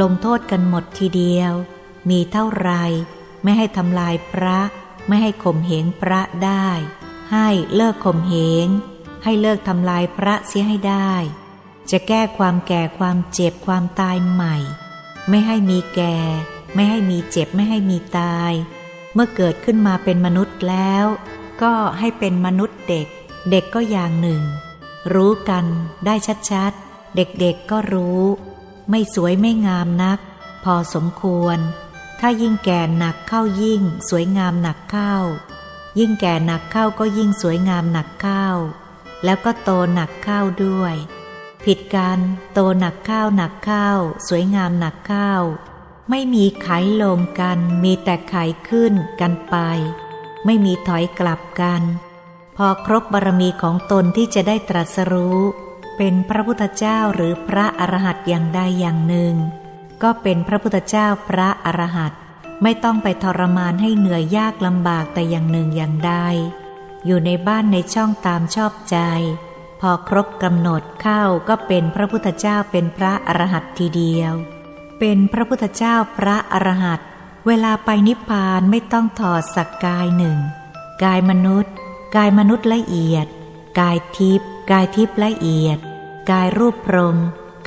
[0.00, 1.52] ลงโทษกันหมดทีเดียว
[2.10, 2.70] มีเท่าไร
[3.42, 4.58] ไม่ให้ทำลายพระ
[5.08, 6.68] ไม่ให้ข่มเหงพระได้
[7.32, 8.34] ให้เลิกข่มเห
[8.66, 8.68] ง
[9.24, 11.12] ให้เลิกทำลายพระเสียให้ได้
[11.90, 14.56] จะแก้ความแก่ความเจ็บความตายใหม่
[15.28, 16.16] ไม่ให้มีแก่
[16.74, 18.52] ไม่ให้มีเจ็บไม่ให้มีตาย
[19.14, 21.04] เมื่อเกิดขึ้นมาเป็นมนุษย์แล้ว
[21.62, 23.06] ก็ให้เป็นมนุษย์เด็ก
[23.50, 24.42] เด็กก็อย่างหนึ่ง
[25.14, 25.64] รู้กัน
[26.06, 26.14] ได้
[26.50, 28.22] ชัดๆ เด็กๆก็รู้
[28.90, 30.18] ไม่สวยไม่งามนัก
[30.64, 31.58] พอสมควร
[32.20, 35.14] ถ้ายิ่งแก่หนักเข้ายิ่ง สวยงามหนักเข้า
[35.98, 38.46] ยิ่งแก่หนักเข้าก็ยิ่งสวยงามหนักเข้า
[39.24, 40.94] แล้วก็โตหนักเข้าด้วย
[41.64, 42.18] ผิดกัน
[42.52, 43.88] โตหนักเข้าหนักเข้า
[44.28, 45.32] สวยงามหนักเข้า
[46.10, 46.68] ไม่มีไข
[47.02, 48.36] ลงกัน มีแต่ไข
[48.68, 49.56] ขึ้นกันไป
[50.44, 51.82] ไม่มีถอยกลับกัน
[52.56, 55.38] พอครบบารมีของตนที่จะได้ตรัสรู้
[55.96, 59.34] เป็นพระพุทธเจ้าหรือพระอรหันต์อย่างใดอย่างหนึ่ง
[60.02, 62.18] ก็เป็นพระพุทธเจ้าพระอรหันต์
[62.62, 66.14] ไม่ต้องไปทรมานให้เหนื่อยยากลำบากแต่อย่างหนึ่งอย่างใด
[67.06, 68.98] อยู่ในบ้านในช่องตามชอบใจ
[69.80, 74.32] พอครบกำหนดเข้าก็เป็นพระพุทธเจ้าเป็นพระอรหันต์ทีเดียว
[74.98, 77.06] เป็นพระพุทธเจ้าพระอรหันต์
[77.46, 80.38] เวลาไปนิพพานไม่ต้องถอดสักกายหนึ่ง
[81.04, 81.74] กายมนุษย์
[82.16, 83.26] กายมนุษย์ละเอียด
[83.80, 85.78] กายทิพย์กายทิพย์ละเอียด
[86.30, 87.16] กายรูปพรหม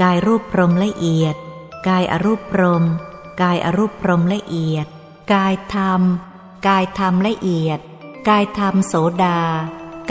[0.02, 1.36] กายรูปพรหมละเอียด
[1.88, 2.84] กายอรูปพรม
[3.42, 4.88] กายอรูปพรมละเอียด
[5.34, 6.02] กายธรรม
[6.68, 7.80] กายธรรมละเอียด
[8.30, 8.94] กายธรรมโส
[9.24, 9.40] ดา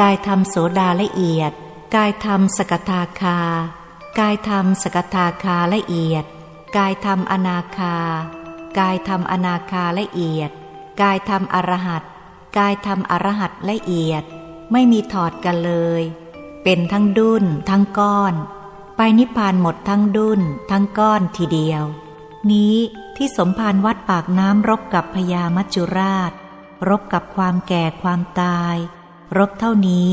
[0.00, 1.52] กายธรรมโสดาละเอียด
[1.94, 3.38] กายธรรมสกทาคา
[4.18, 6.24] กายธรรมสกทาคาละเอียด
[6.76, 7.96] กายธรรมอนาคา
[8.78, 10.50] กายธรรมอนาคาละเอียด
[11.00, 12.02] กายธรรมอรหัต
[12.58, 14.24] กายธรรมอรหัตละเอียด
[14.72, 16.02] ไม่มีถอดกันเลย
[16.62, 18.34] เป็นทั้งดุนทั้งก้อน
[19.18, 21.84] นิพพานหมดทั้งดุนทั้งก้อนทีเดียว
[22.52, 22.76] นี้
[23.16, 26.32] ที่สมภารวัดปากน้ำรบกับพญามัจจุราช
[26.88, 28.76] รบกับความแก่ความตาย
[29.36, 30.12] รบเท่านี้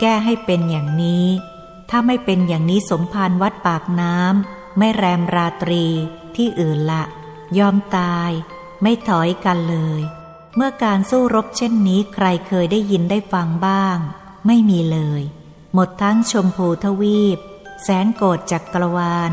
[0.00, 1.26] แก้ให้เป็นอย่างนี้
[1.90, 5.84] ถ้าไม่เป็นอย่างนี้สมภารวัดปากน้ำไม่แรมราตรี
[6.36, 7.04] ที่อื่นละ
[7.58, 8.30] ยอมตาย
[8.82, 10.00] ไม่ถอยกันเลย
[10.56, 13.98] เมื่อการสู้รบเช่นนี้ใครเคยได้ยินได้ฟังบ้าง
[14.46, 15.22] ไม่มีเลย
[15.74, 17.38] หมดทั้งชมพูทวีป
[17.82, 19.32] แสนโกรธจักกรวาล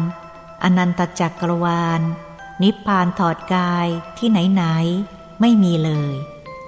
[0.63, 2.01] อนันตจักกรวาล
[2.61, 4.63] นิพพานถอดกายที่ไหนไหน
[5.41, 6.13] ไม่มีเลย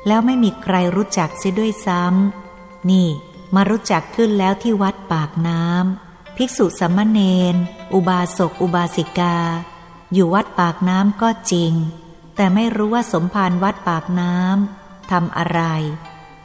[0.07, 3.07] แล้วไม่มีใครรู้จักเสียด้วยซ้ำนี่
[3.55, 7.19] มารู้จักขึ้นแล้วที่วัดปากน้ำภิกษุสัมมเน
[7.53, 7.55] น
[7.93, 9.37] อุบาสกอุบาสิกา
[10.13, 11.73] อยู่วัดปากน้ำก็จริง
[12.35, 15.61] แต่ไม่รู้ว่าสมภารวัดปากน้ำทำอะไร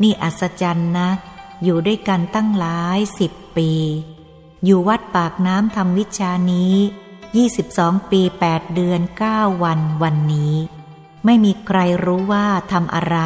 [0.03, 1.11] นี่อัศจรรย์นะ
[1.63, 3.71] อยู่ด้วยกันตั้งหลายสิบปี
[4.65, 6.75] อยู่วัดปากน้ำทำวิชานี้
[7.45, 9.01] 22 ปี 8 เดือน
[9.33, 10.55] 9 วันวันนี้
[11.25, 13.19] ไม่มีใครรู้ว่าทำอะไร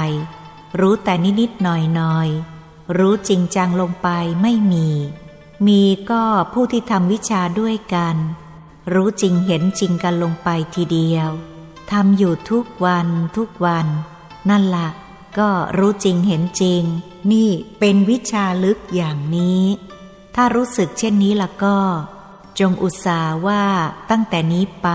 [0.81, 1.67] รู้แต่นิดๆห
[2.01, 4.09] น่อยๆ รู้จริงจังลงไป
[4.43, 4.89] ไม่มี
[5.67, 8.17] มีก็ผู้ที่ทำวิชาด้วยกัน
[8.95, 11.29] รู้จริงเห็นจริงกันลงไปทีเดียว
[11.91, 13.87] ทำอยู่ทุกวันทุกวัน
[14.51, 14.89] นั่นละ่ะ
[15.39, 16.83] ก็รู้จริงเห็นจริง
[17.33, 19.65] นี่เป็นวิชาลึกอย่างนี้
[20.41, 21.79] ถ้ารู้สึกเช่นนี้ละก็
[22.61, 23.65] จงอุตส่าห์ว่า
[24.11, 24.89] ตั้งแต่นี้ไป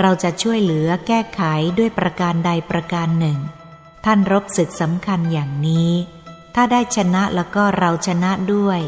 [0.00, 1.42] เราจะช่วยเหลือแก้ไข
[1.78, 3.38] ด้วยประการใดประการหนึ่ง
[4.04, 5.90] ท่านรบศึกสำคัญอย่างนี้
[6.54, 8.80] ถ้าได้ชนะแล้วก็เราชนะด้วย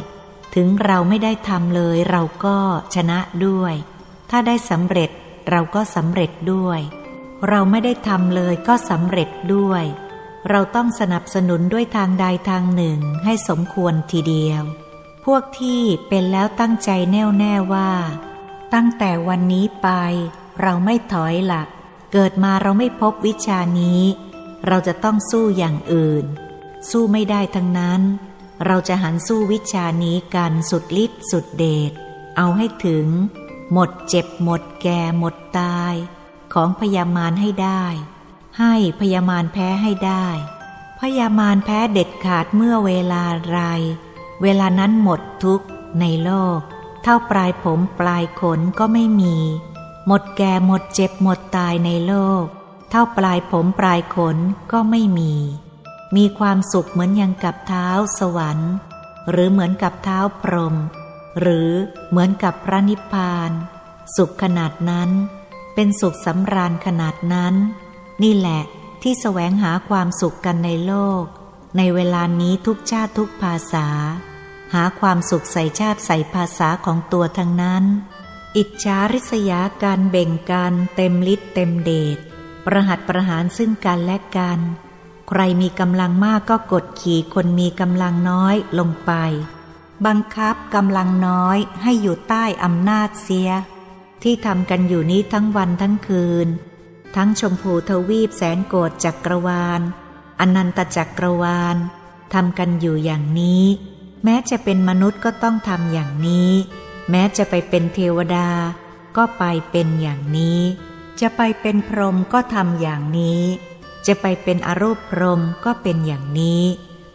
[0.54, 2.56] ถึงเราไม่ได้ทำเลยเราก็
[2.94, 3.74] ชนะด้วย
[4.30, 5.10] ถ้าได้สำเร็จ
[5.50, 6.80] เราก็สำเร็จด้วย
[7.48, 9.84] เราไม่ได้ทำเลยก็สำเร็จด้วย
[10.50, 14.64] เราต้องสนับสนุนด้วยทางใดทางหนึ่งให้สมควรทีเดียว
[15.26, 17.90] พวกที่เป็นแล้วตั้งใจแน่วแน่ว่า
[18.74, 19.88] ตั้งแต่วันนี้ไป
[20.60, 21.68] เราไม่ถอยหลัก
[22.12, 24.02] เกิดมาเราไม่พบวิชานี้
[24.66, 26.24] เราจะต้องสู้อย่างอื่น
[26.90, 28.00] สู้ไม่ได้ทั้งนั้น
[28.66, 31.92] เราจะหันสู้วิชานี้กันสุดฤทธิ์สุดเดช
[32.36, 33.06] เอาให้ถึง
[33.72, 35.94] หมดเจ็บหมดแก่หมดตาย
[36.54, 37.84] ของพยามารให้ได้
[38.58, 40.26] ให้พยามารแพ้ให้ได้
[41.00, 43.60] พยามารแพ้เด็ดขาดเมื่อเวลาไร
[44.42, 45.66] เวลานั้นหมดทุกข์
[46.00, 46.58] ในโลก
[47.02, 49.36] เท่าปลายผมปลายขนก็ไม่มี
[50.06, 52.44] หมดแก่หมดเจ็บหมดตายในโลก
[52.90, 54.36] เท่าปลายผมปลายขน
[54.72, 55.34] ก็ไม่มี
[56.16, 58.72] มีความสุขเหมือนอย่างกับเท้าสวรรค์
[59.30, 60.74] หรือเหมือนกับเท้าพรหม
[61.40, 61.70] หรือ
[62.08, 63.50] เหมือนกับพระนิพพาน
[64.16, 65.10] สุขขนาดนั้น
[65.74, 67.54] เป็นสุขสำราญขนาดนั้น
[68.22, 68.62] นี่แหละ
[69.02, 71.22] ที่แสวงหาความสุขกันในโลก
[71.76, 73.88] ในเวลานี้ทุกชาติทุกภาษา
[74.74, 77.84] หาความสุขใส่ชาติใส่ภาษาของตัวทั้งนั้น
[78.56, 82.18] อิจฉาริษยาการเบ่งกันเต็มฤทธิ์เต็มเดช
[82.66, 84.60] ประหัตประหารซึ่งกันและกัน
[85.28, 89.12] ใครมีกำลังมากก็กดขี่คนมีกำลังน้อยลงไป
[90.06, 93.50] บังคับกำลังน้อยให้อยู่ใต้อำนาจเสีย
[94.22, 96.48] ที่ทำกันอยู่นี้ทั้งวันทั้งคืน
[97.16, 99.80] ทั้งชมพูทวีปแสนโกรธจักรวาล
[100.40, 101.76] อนันตจักรวาล
[102.34, 103.64] ทำกันอยู่อย่างนี้
[104.28, 106.52] แม้จะเป็นมนุษย์ก็ต้องทำอย่างนี้
[107.10, 108.48] แม้จะไปเป็นเทวดา
[109.16, 110.60] ก็ไปเป็นอย่างนี้
[111.20, 113.42] จะไปเป็นพรหมก็ทำอย่างนี้
[114.06, 116.62] จะไปเป็นอรูปพรหมก็เป็นอย่างนี้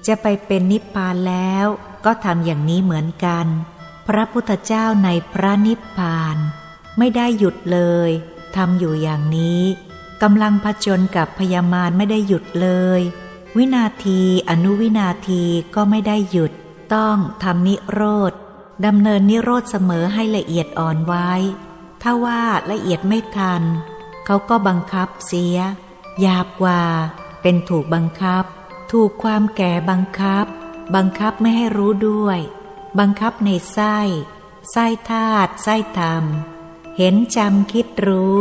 [0.07, 1.65] จะไปเป็นนิพพานแล้ว
[2.05, 3.45] ก็ทำอย่างนี้เหมือนกัน
[4.07, 6.37] พระพุทธเจ้าในพระนิพพาน
[6.97, 8.09] ไม่ได้หยุดเลย
[8.55, 9.61] ทำอยู่อย่างนี้
[10.21, 12.69] กำลังผจญกับพยามารไม่ได้หยุดเล
[12.99, 13.01] ย
[13.57, 15.43] วินาทีอนุวินาที
[15.75, 16.51] ก็ไม่ได้หยุด
[16.95, 18.01] ต้องทำนิโร
[18.31, 18.33] ธ
[18.85, 21.29] ดำเนินนิโรธเสมอให้ละเอียดอ่อนไว้
[22.01, 23.63] ถ้าว่าละเอียดไม่ทัน
[24.25, 25.57] เขาก็บังคับเสีย
[26.21, 26.83] หยาบกว่า
[27.41, 28.45] เป็นถูกบังคับ
[28.91, 30.45] ถูกความแก่บังคับ
[30.95, 32.39] บังคับไม่ให้รู้ด้วย
[32.99, 33.97] บังคับในไส้
[34.71, 36.23] ไส้ธาตุไส้ธรรม
[36.97, 38.35] เห็นจำคิดรู้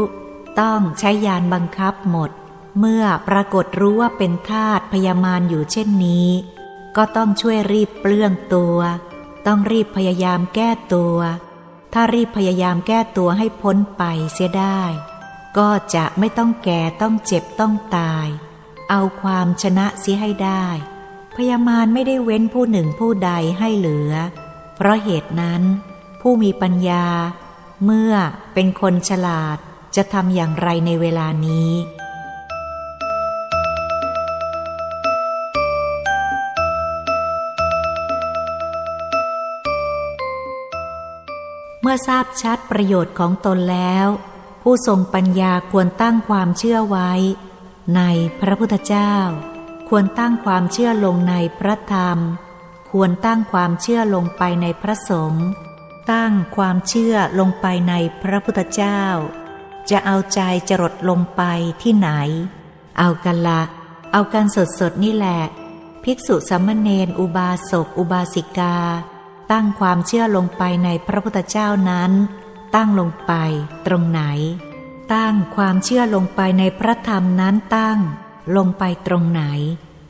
[0.60, 2.30] ต้องใช้ยานบังคับหมด
[2.78, 6.28] เมื่อปรากฏรู้ว่าเป็นทาตุพยามารอยู่เช่นนี้
[6.96, 8.78] ก็ต้องช่วยรีบเปลื้องตัว
[9.46, 11.18] ต้องรีบพยายามแก้ตัว
[11.92, 14.82] ถ้ารีบพยายามแก้ตัวให้พ้นไปเสียได้
[15.58, 18.26] ก็จะไม่ต้องแก่ต้องเจ็บต้องตาย
[18.90, 20.66] เอาความชนะเสียให้ได้
[21.36, 24.12] พยามารไม่ได้เว้นผู้หนึ่งผู้ใดให้เหลือ
[24.76, 25.62] เพราะเหตุนั้น
[26.20, 27.06] ผู้มีปัญญา
[27.84, 28.14] เมื่อ
[28.54, 29.58] เป็นคนฉลาด
[29.96, 31.70] จะทำอย่างไรในเวลานี้
[41.80, 44.06] เมื่อทราบชัดประโยชน์ของตนแล้ว
[44.62, 47.12] ผู้ทรงปัญญาควรตั้งความเชื่อไว้
[47.96, 48.02] ใน
[48.40, 49.14] พระพุทธเจ้า
[49.88, 52.18] ควรตั้งความเชื่อลงในพระธรรม
[52.90, 55.46] ควรตั้งความเชื่อลงไปในพระสงฆ์
[56.12, 59.02] ตั้งความเชื่อลงไปในพระพุทธเจ้า
[59.90, 61.42] จะเอาใจจรดลงไป
[61.82, 62.10] ที่ไหน
[62.98, 63.62] เอากันละ
[64.12, 65.40] เอากันสดสดนี่แหละ
[66.04, 68.76] ภิกษุสัมมเนนอุบาสกอุบาสิกา
[69.52, 72.12] ตั้งความเชื่อลงไปในพระพุทธเจ้านั้น
[72.74, 73.32] ตั้งลงไป
[73.86, 74.22] ตรงไหน
[75.14, 77.98] ตั้งความเชื่อลงไปในพระธรรมนั้นตั้ง
[78.56, 79.42] ลงไปตรงไหน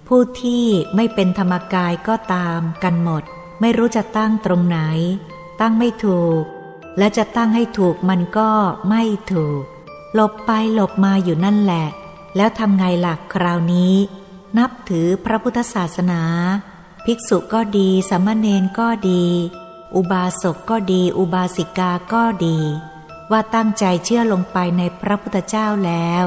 [0.08, 3.22] ผู้ที่ไม่เป็นธรรมกายก็ตามกันหมด
[3.60, 4.80] ไม่รู้จะตั้งตรงไหน
[5.60, 6.42] ตั้งไม่ถูก
[6.98, 8.50] และจะตั้งให้ถูกมันก็
[8.90, 9.62] ไม่ถูก
[10.14, 11.86] หลบไปหลบมาอยู่นั่นแหละ
[12.36, 13.94] แล้วทำไงหลักคราวนี้
[14.58, 16.22] นับถือพระพุทธศาสนา
[17.04, 19.24] ภิกษุก็ดีสามเณรก็ดี
[19.94, 22.58] อุบาสกก็ดี อุบาสิกาก็ดี
[23.30, 26.24] ว่าตั้งใจเชื่อลงไปในพระพุทธเจ้าแล้ว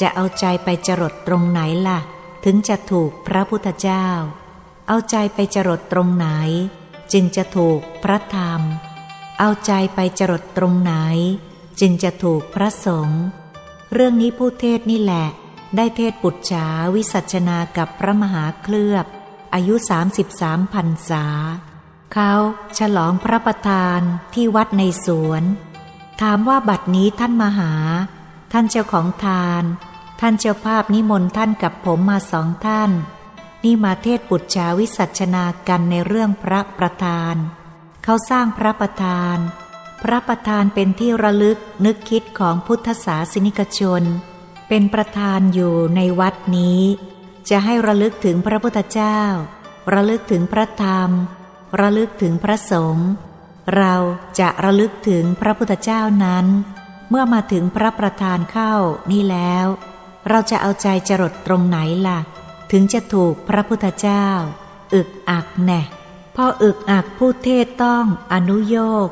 [0.00, 1.98] จะเอาใจไปจรดตรงไหนล่ะ
[2.44, 4.06] ถึงจะถูกพระพุทธเจ้า
[4.88, 6.28] เอาใจไปจรดตรงไหน
[7.12, 8.60] จึงจะถูกพระธรรม
[9.38, 10.94] เอาใจไปจรดตรงไหน
[11.80, 13.22] จึงจะถูกพระสงฆ์
[13.92, 15.26] เรื่องนี้ผู้เทศนี่แหละ
[15.76, 19.06] ได้เทศปุจฉาวิสัชนากับพระมหาเคลือบ
[19.56, 21.24] อายุสามสิบสามพันษา
[22.12, 22.32] เขา
[22.78, 24.00] ฉลองพระประธาน
[24.34, 25.42] ที่วัดในสวน
[26.20, 27.72] ถามว่าบัดนี้ท่านมหา
[28.52, 29.62] ท่านเจ้าของทาน
[30.20, 32.90] ท่านเจ้าภาพนิมนต์ท่านกับผมมาสองท่าน
[33.64, 37.34] นี่มาเทศปุจฉาวิสัชนากันในเรื่องพระประธาน
[38.04, 39.38] เขาสร้างพระประธาน
[40.02, 44.02] พระประธานเป็นที่ระลึกนึกคิดของพุทธศาสนิกชน
[44.68, 46.82] เป็นประธานอยู่ในวัดนี้
[47.50, 49.20] จะให้ระลึกถึงพระพุทธเจ้า
[49.94, 51.10] ระลึกถึงพระธรรม
[51.80, 53.08] ระลึกถึงพระสงฆ์
[53.76, 53.94] เรา
[54.40, 56.46] จะระลึกถึงพระพุทธเจ้านั้น
[57.10, 58.74] เมื่อมาถึงพระประธานเข้า
[59.10, 59.66] นี่แล้ว
[60.28, 62.18] เราจะเอาใจจรดตรงไหนล่ะ
[62.72, 64.26] ถึงจะถูกพระพุทธเจ้า
[64.94, 65.82] อึกอักแน่
[66.36, 69.08] พออึกอักผู้เทศต้องอนุโยก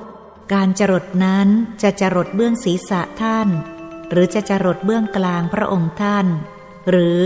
[0.53, 1.49] การจรดนั้น
[1.83, 3.49] จะจรดเบื้องศีรษะท่าน
[4.11, 6.27] หรือจะจรดเบื้องกลางพระองค์ท่าน
[6.91, 7.21] หรือ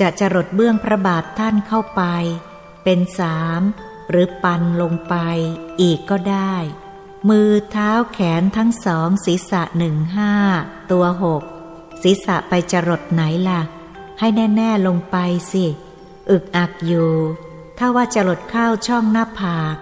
[0.00, 2.02] จะจรดเบื้องพระบาทท่านเข้าไป
[2.84, 3.60] เป็นสาม
[4.10, 5.14] หรือปันลงไป
[5.80, 6.54] อีกก็ได้
[7.28, 10.32] มือเท้าแขนทั้งสองศีรษะหนึ่งห้า
[10.90, 11.42] ตัวหก
[12.02, 13.60] ศีรษะไปจรดไหนล่ะ
[14.18, 15.16] ให้แน่ๆลงไป
[15.52, 15.64] สิ
[16.30, 17.12] อึกอักอยู่
[17.78, 19.76] ถ้าว่าจะหลดเข้าช่องหน้าผาก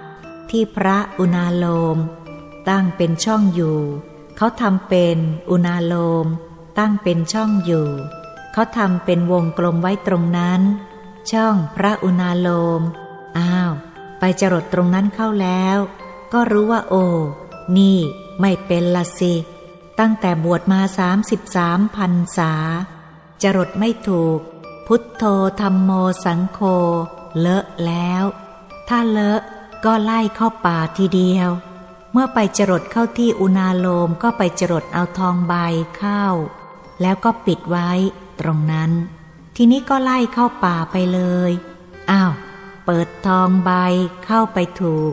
[0.50, 1.98] ที่พระอุณาโลม
[2.68, 3.80] ตั้งเป็นช่องอยู่
[4.36, 5.18] เขาทำเป็น
[5.50, 6.26] อุณาโลม
[6.78, 7.88] ตั้งเป็นช่องอยู่
[8.58, 10.60] เขาทำเป็นวงกลมไว้ตรงนั้น
[11.30, 12.48] ช่องพระอุณาโล
[12.80, 12.82] ม
[13.38, 13.72] อ้าว
[14.18, 15.78] ไปจรดตรงนั้นเข้าแล้ว
[16.32, 17.04] ก็รู้ว่าโอ้
[17.76, 17.98] นี่
[18.40, 19.34] ไม่เป็นละสิ
[19.98, 22.52] ตั้งแต่บวชมาสามสิบสามพันษา
[23.42, 24.38] จรดไม่ถูก
[24.86, 25.24] พุทโธ
[25.60, 25.90] ธรรมโม
[26.24, 26.60] สังโฆ
[27.38, 28.24] เลอะแล้ว
[28.88, 29.40] ถ้าเลอะ
[29.84, 31.48] ก็ไล่เข้าป่าทีเดียว
[32.12, 35.54] เมื่อไปจรดเข้าที่อุณาโลมก็ไปจรดเอาทองใบ
[35.98, 36.24] เข้า
[37.00, 37.90] แล้วก็ปิดไว้
[38.40, 38.90] ตรงนั้น
[39.56, 41.50] ทีนี้ก็ไล่เข้าป่าไปเลย
[42.10, 42.32] อ้าว
[42.84, 43.70] เปิดทองใบ
[44.26, 45.12] เข้าไปถูก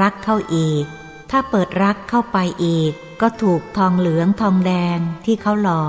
[0.00, 0.84] รักเข้าอีก
[1.30, 5.84] ถ้าเปิดรักเข้าไปอีก ก็ถูกทองเหลืองทองแดงที่เขาหล่อ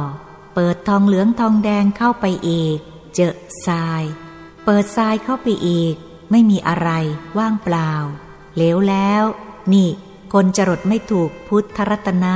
[0.55, 2.77] เปิดทองเหลืองทองแดงเข้าไปอีก
[3.15, 3.35] เจอ
[3.67, 4.03] ทราย
[4.65, 5.93] เปิดทรายเข้าไปอีก
[6.31, 6.89] ไม่มีอะไร
[7.37, 7.91] ว่างเปล่า
[8.55, 9.23] เหลวแล้ว
[9.73, 9.89] นี่
[10.33, 12.35] คนจรดไม่ถูกพุทธรัตนะ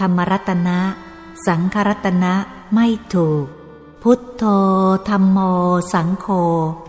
[0.00, 0.78] ธรรมรัตนะ
[1.46, 2.34] สังครัตนะ
[2.74, 3.44] ไม่ถูก
[4.04, 4.44] พุทโธ
[5.08, 5.38] ธรรมโม
[5.92, 6.26] สังโฆ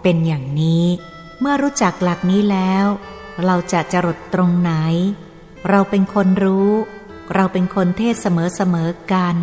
[0.01, 0.85] เป็นอย่างนี้
[1.39, 2.85] เมื่อรู้จักหลักนี้แล้ว
[3.45, 4.71] เราจะจรดตรงไหน
[5.69, 6.71] เราเป็นคนรู้
[7.35, 9.35] เราเป็นคนเทศเสมอเสมอกัน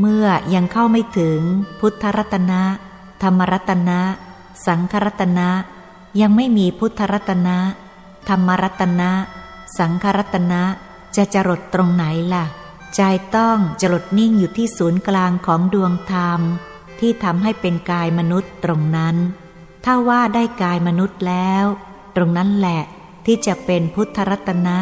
[0.00, 1.40] เมื่อยังเข้าไม่ถึง
[1.80, 2.62] พุทธรัตนะ
[3.22, 4.00] ธรรมรัตนะ
[4.66, 5.48] สังครัตนะ
[6.20, 7.58] ยังไม่มีพุทธรัตนะ
[8.28, 9.10] ธรรมรัตนะ
[9.78, 10.62] สังครัตนะ
[11.16, 12.44] จะจรดตรงไหนล่ะ
[12.96, 13.00] ใจ
[13.36, 16.40] ต้องจรดนิ่งอยู่ที่ศูนย์กลางของดวงธรรม
[17.00, 19.16] ที่ทำให้เป็นกายมนุษย์ตรงนั้น
[19.84, 21.64] ถ้าว่าได้กายมนุษย์แล้ว
[22.16, 22.82] ตรงนั้นแหละ
[23.26, 24.78] ที่จะเป็นพุทธรัตนะ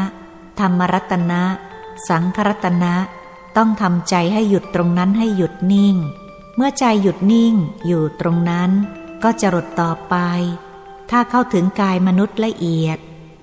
[0.61, 1.42] ธรรมรัตนะ
[2.09, 2.94] สังครัตนะ
[3.57, 5.96] ต้องทำใจให้หยุดตรงนั้นให้หยุดนิ่ง
[6.57, 7.55] เมื่อใจหยุดนิ่ง
[7.87, 8.70] อยู่ตรงนั้น
[9.22, 10.16] ก็จะรดต่อไป
[11.11, 12.98] ถ้าเข้าถึงกายมนุษย์ละเอียด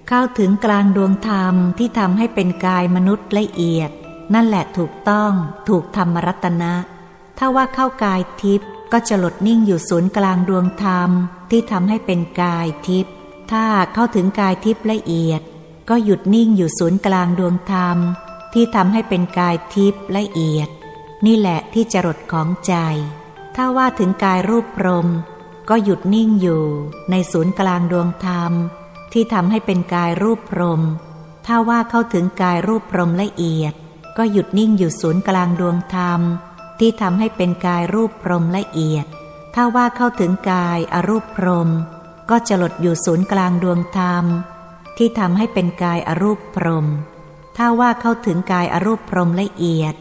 [0.09, 3.91] เข้าถึงกลางดวงธรรมที่ทำให้เป็นกายมนุษย์ละเอียด
[4.33, 5.31] นั่นแหละถูกต้อง
[5.69, 6.73] ถูกธรรมรัตนะ
[7.37, 11.09] ถ้าว่าเข้ากายทิพย์ก็จะหลดนิ่งอยู่ศูนย์กลางดวงธรรม
[11.49, 13.13] ที่ทำให้เป็นกายทิพย์
[13.51, 15.41] ถ้าเข้าถึงกายทิพย์ละเอียด
[15.89, 17.97] ก็หยุดนิ่งอยู่ศูนย์กลางดวงธรรม
[18.53, 20.69] ที่ทำให้เป็นกายทิพย์ละเอียด
[21.25, 22.73] นี่แหละที่จรดของใจ
[23.55, 25.07] ถ้าว่าถึงกายรูปพรม
[25.69, 26.63] ก็หยุดนิ่งอยู่
[27.11, 28.51] ในศูนย์กลางดวงธรรม
[29.13, 30.81] ที่ทำให้เป็นกายรูปพรม
[31.45, 33.73] ถ้าว่าเข้าถึงกายรูปพรมละเอียด
[34.17, 36.21] ก็หยุดนิ่งอยู่ศูนย์กลางดวงธรรม
[36.83, 39.05] ที่ทำให้เป็นกายรูปพรมละเอียด
[39.55, 41.69] ถ้าว่าเข้าถึงกายอรูปพรม
[42.29, 44.25] ก็จะหลดอยู่ศูนย์กลางดวงธรรม
[44.97, 46.87] ที่ทำให้เป็นกายอรูปพรม
[47.57, 49.93] ถ้าว่าเข้าถึงกายอรูปพรมละเอียด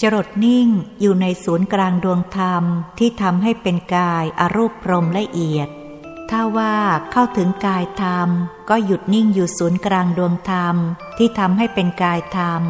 [0.00, 0.68] จรดนิ่ง
[1.00, 2.62] อยู่ในศูนย์กลางดวงธรรม
[2.98, 5.68] ที่ทำให้เป็นกายอรูปพรมละเอียด
[6.30, 6.74] ถ้าว่า
[7.12, 8.28] เข้าถึงกายธรรม
[8.70, 10.76] ก็หยุดนิ่งอยู่ศูนย์กลางดวงธรรม
[11.18, 12.62] ที่ทำให้เป็นกายธรรม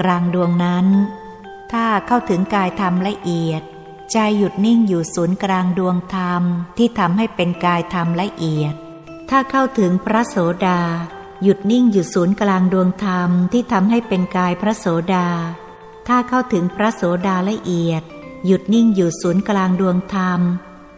[0.00, 0.88] กลางดวงนั้น
[1.78, 3.62] ถ้าเข้าถึงกายธรรมละเอียด
[4.12, 6.42] ใจหยุดนิ่งอยู่ศูนย์กลางดวงธรรม
[6.78, 8.74] ที่ทำให้เป็นกายธรรมละเอียด
[9.30, 10.80] ถ้าเข้าถึงพระโสดา
[11.42, 15.28] หยุดนิ่งอยู่ศูนย์กลางดวงธรรมที่ทำให้เป็นกายพระโสดา
[16.08, 18.02] ถ้าเข้าถึงพระโสดาละเอียด
[18.46, 20.40] หยุดนิ่งอยู่ศูนย์กลางดวงธรรม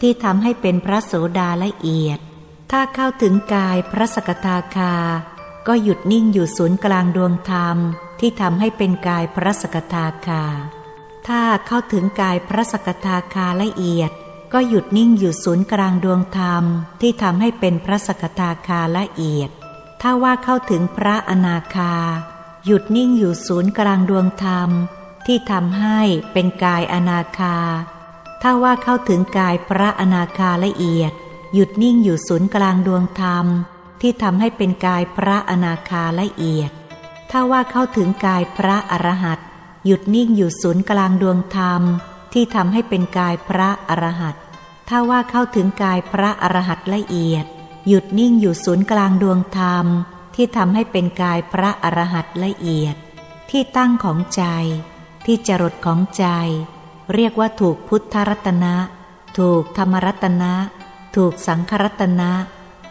[0.01, 2.19] ที่ทำให้เป็นพระโสดาละเอียด
[2.71, 4.95] ถ้าเข้าถึงกายพระสกทาคา
[5.67, 7.79] ก็หยุดนิ่งอยู่ศูนย์กลางดวงธรรม
[8.21, 10.45] ที่ทำให้เป็นกายพระสกทาคา
[11.29, 14.11] ถ้าเข้าถึงกายพระสกทาคาละเอียด
[14.53, 16.65] ก็หยุดนิ่งอยู่ศูนย์กลางดวงธรรม
[17.01, 19.51] ที่ทำให้เป็นพระสกทาคาละเอียด
[20.01, 21.95] ถ้าว่าเข้าถึงพระอนาคา
[22.67, 24.71] หยุดนิ่งอยู่ศูนย์กลางดวงธรรม
[25.27, 26.01] ที่ทำให้
[26.33, 27.57] เป็นกายอนาคา
[28.43, 31.13] ถ้าว่าเข้าถึงกายพระอนาคาละเอียด
[31.55, 33.47] หยุดนิ่งอยู่ศูนย์กลางดวงธรรม
[34.01, 36.71] ที่ทำให้เป็นกายพระอนาคาละเอียด
[37.31, 39.39] ถ้าว่าเข้าถึงกายพระอรหัต
[39.85, 41.83] หยุดนิ่งอยู่ศูนย์กลางดวงธรรม
[42.33, 44.37] ที่ทำให้เป็นกายพระอรหัต
[44.89, 47.47] ถ้าว่าเข้าถึงกายพระอรหัตละเอียด
[47.89, 49.87] หยุดนิ่งอยู่ศูนย์กลางดวงธรรม
[50.35, 52.97] ที่ทำให้เป็นกายพระอรหัตละเอียด
[53.51, 54.45] ที่ตั้งของใจ
[55.25, 56.27] ที่จรดของใจ
[57.15, 58.75] เรียกว่าถูกพุทธรัตนะ
[59.39, 60.53] ถูกธรรมรัตนะ
[61.17, 62.31] ถูกสังครัตนะ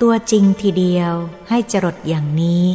[0.02, 1.14] ตัวจริงทีเดียว
[1.50, 2.66] ให้จรดอย่างนี้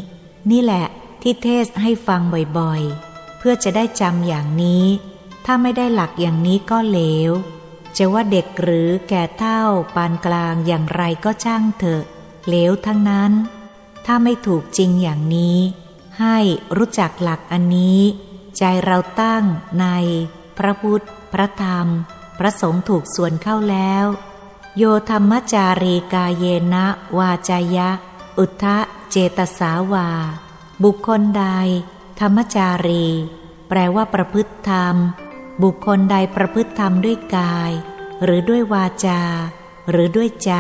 [0.50, 0.86] นี่แหละ
[1.22, 2.20] ที่เทศให้ฟัง
[2.58, 4.86] บ่อยๆ เพื่อจะได้จำอย่างนี้
[5.44, 7.32] ถ้าไม่ได้หลักอย่างนี้ก็เลว
[7.96, 9.62] จะว่าเด็กหรือแก่เท่า
[9.94, 12.02] ปานกลางอย่างไรก็ช่างเถอะ
[12.48, 13.32] เลวทั้งนั้น
[14.06, 15.58] ถ้าไม่ถูกจริงอย่างนี้
[16.20, 16.38] ให้
[16.76, 18.00] รู้จักหลักอันนี้
[18.58, 19.44] ใจเราตั้ง
[19.80, 19.86] ใน
[20.58, 21.86] พระพุทธ พระธรรม
[22.38, 24.04] พระสงฆ์ถูกส่วนเข้าแล้ว
[24.76, 26.44] โยธรรมจารีกาเย
[26.74, 26.86] นะ
[27.18, 27.90] วาจายะ
[28.38, 28.78] อุทะ
[29.10, 30.08] เจตสาวา
[30.84, 31.46] บุคคลใด
[32.20, 33.06] ธรรมจารี
[33.68, 34.96] แปลว่าประพฤติธรรม
[35.62, 37.70] บุคคลใดประพฤติธรรมด้วยกาย
[38.24, 39.22] หรือด้วยวาจา
[39.90, 40.52] หรือด้วยใจ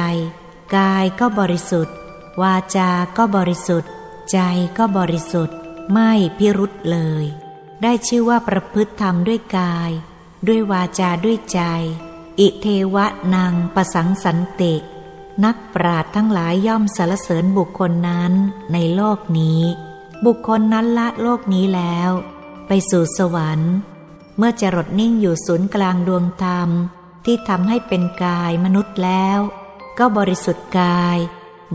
[0.76, 1.94] กายก็บริสุทธิ์
[2.42, 3.90] วาจาก็บริสุทธิ์
[4.32, 4.38] ใจ
[4.78, 5.56] ก็บริสุทธิ์
[5.92, 7.24] ไม่พิรุษเลย
[7.82, 9.90] ได้ชื่อว่าประพฤติธรรมด้วยกาย
[10.48, 11.60] ด้วยวาจาด้วยใจ
[12.40, 14.74] อิเทวะนางประสังสันติ
[15.44, 18.32] นักปราดทั้งหลายย่อมสรรเสริญบุคคลนั้น
[18.72, 19.62] ในโลกนี้
[20.26, 22.10] บุคคลนั้นละโลกนี้แล้ว
[22.66, 23.74] ไปสู่สวรรค์
[24.36, 26.68] เมื่อจะรดนิ่งอยู่ศูนย์กลางดวงธรรม
[27.24, 29.38] ที่ทำให้เป็นกายมนุษย์แล้ว
[29.98, 31.18] ก็บริสุทธิ์กาย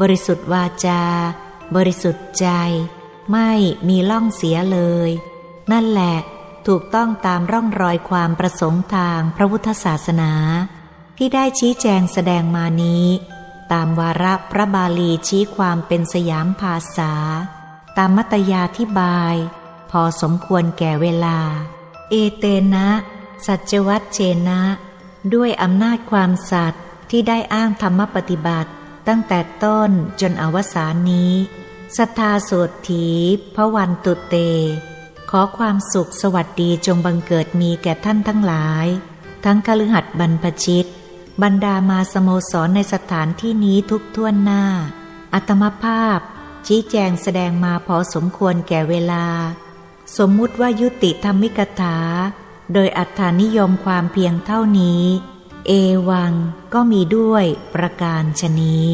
[0.02, 1.04] บริสุทธิ์วาจา
[1.76, 2.48] บริสุทธิ์ใจ
[3.32, 3.52] ไม่
[3.88, 5.10] มีล่องเสียเลย
[5.72, 6.18] นั่นแหละ
[6.68, 10.32] ถูกต้องตามร่องรอยความประสงค์ทางพระพุทธศาสนา
[11.18, 13.06] ที่ได้ชี้แจงแสดงมานี้
[13.72, 17.14] ตามวาระพระบาลีชี้ความเป็นสยามภาษา
[17.98, 19.36] ตามมัตยาธิบาย
[19.92, 21.40] พอสมควรแก่เวลา
[22.10, 22.88] เอเตนะ
[23.46, 24.62] สัจวัตเจนะ
[25.34, 28.70] ด้วยอำนาจความสัตย์ที่ได้อ้างธรรมปฏิบัติ
[29.08, 29.90] ตั้งแต่ต้น
[30.22, 31.34] จนอวสานนี้
[31.98, 33.08] ศรัทธาสวดถี
[33.56, 34.36] พระวันตุเต
[35.30, 38.88] ขอความสุขสวัสดีจงบังเกิดมีแก่ท่านทั้งหลาย
[39.46, 40.86] ทั้งคฤหัสถ์บรรพชิต
[41.42, 44.64] บรรดามาสโมสรในสถานที่นี้ทุกท่วนหน้า
[45.34, 46.20] อัตมภาพ
[46.68, 49.26] ชี้แจงแสดงมาพอสมควรแก่เวลา
[50.18, 51.98] สมมุติว่ายุติธรรมิกถา
[52.74, 55.04] โดยอัตฐานิยมความเพียงเท่านี้
[55.68, 55.72] เอ
[56.10, 56.34] วัง
[56.74, 57.46] ก็มีด้วย
[57.76, 58.88] ประการชนี้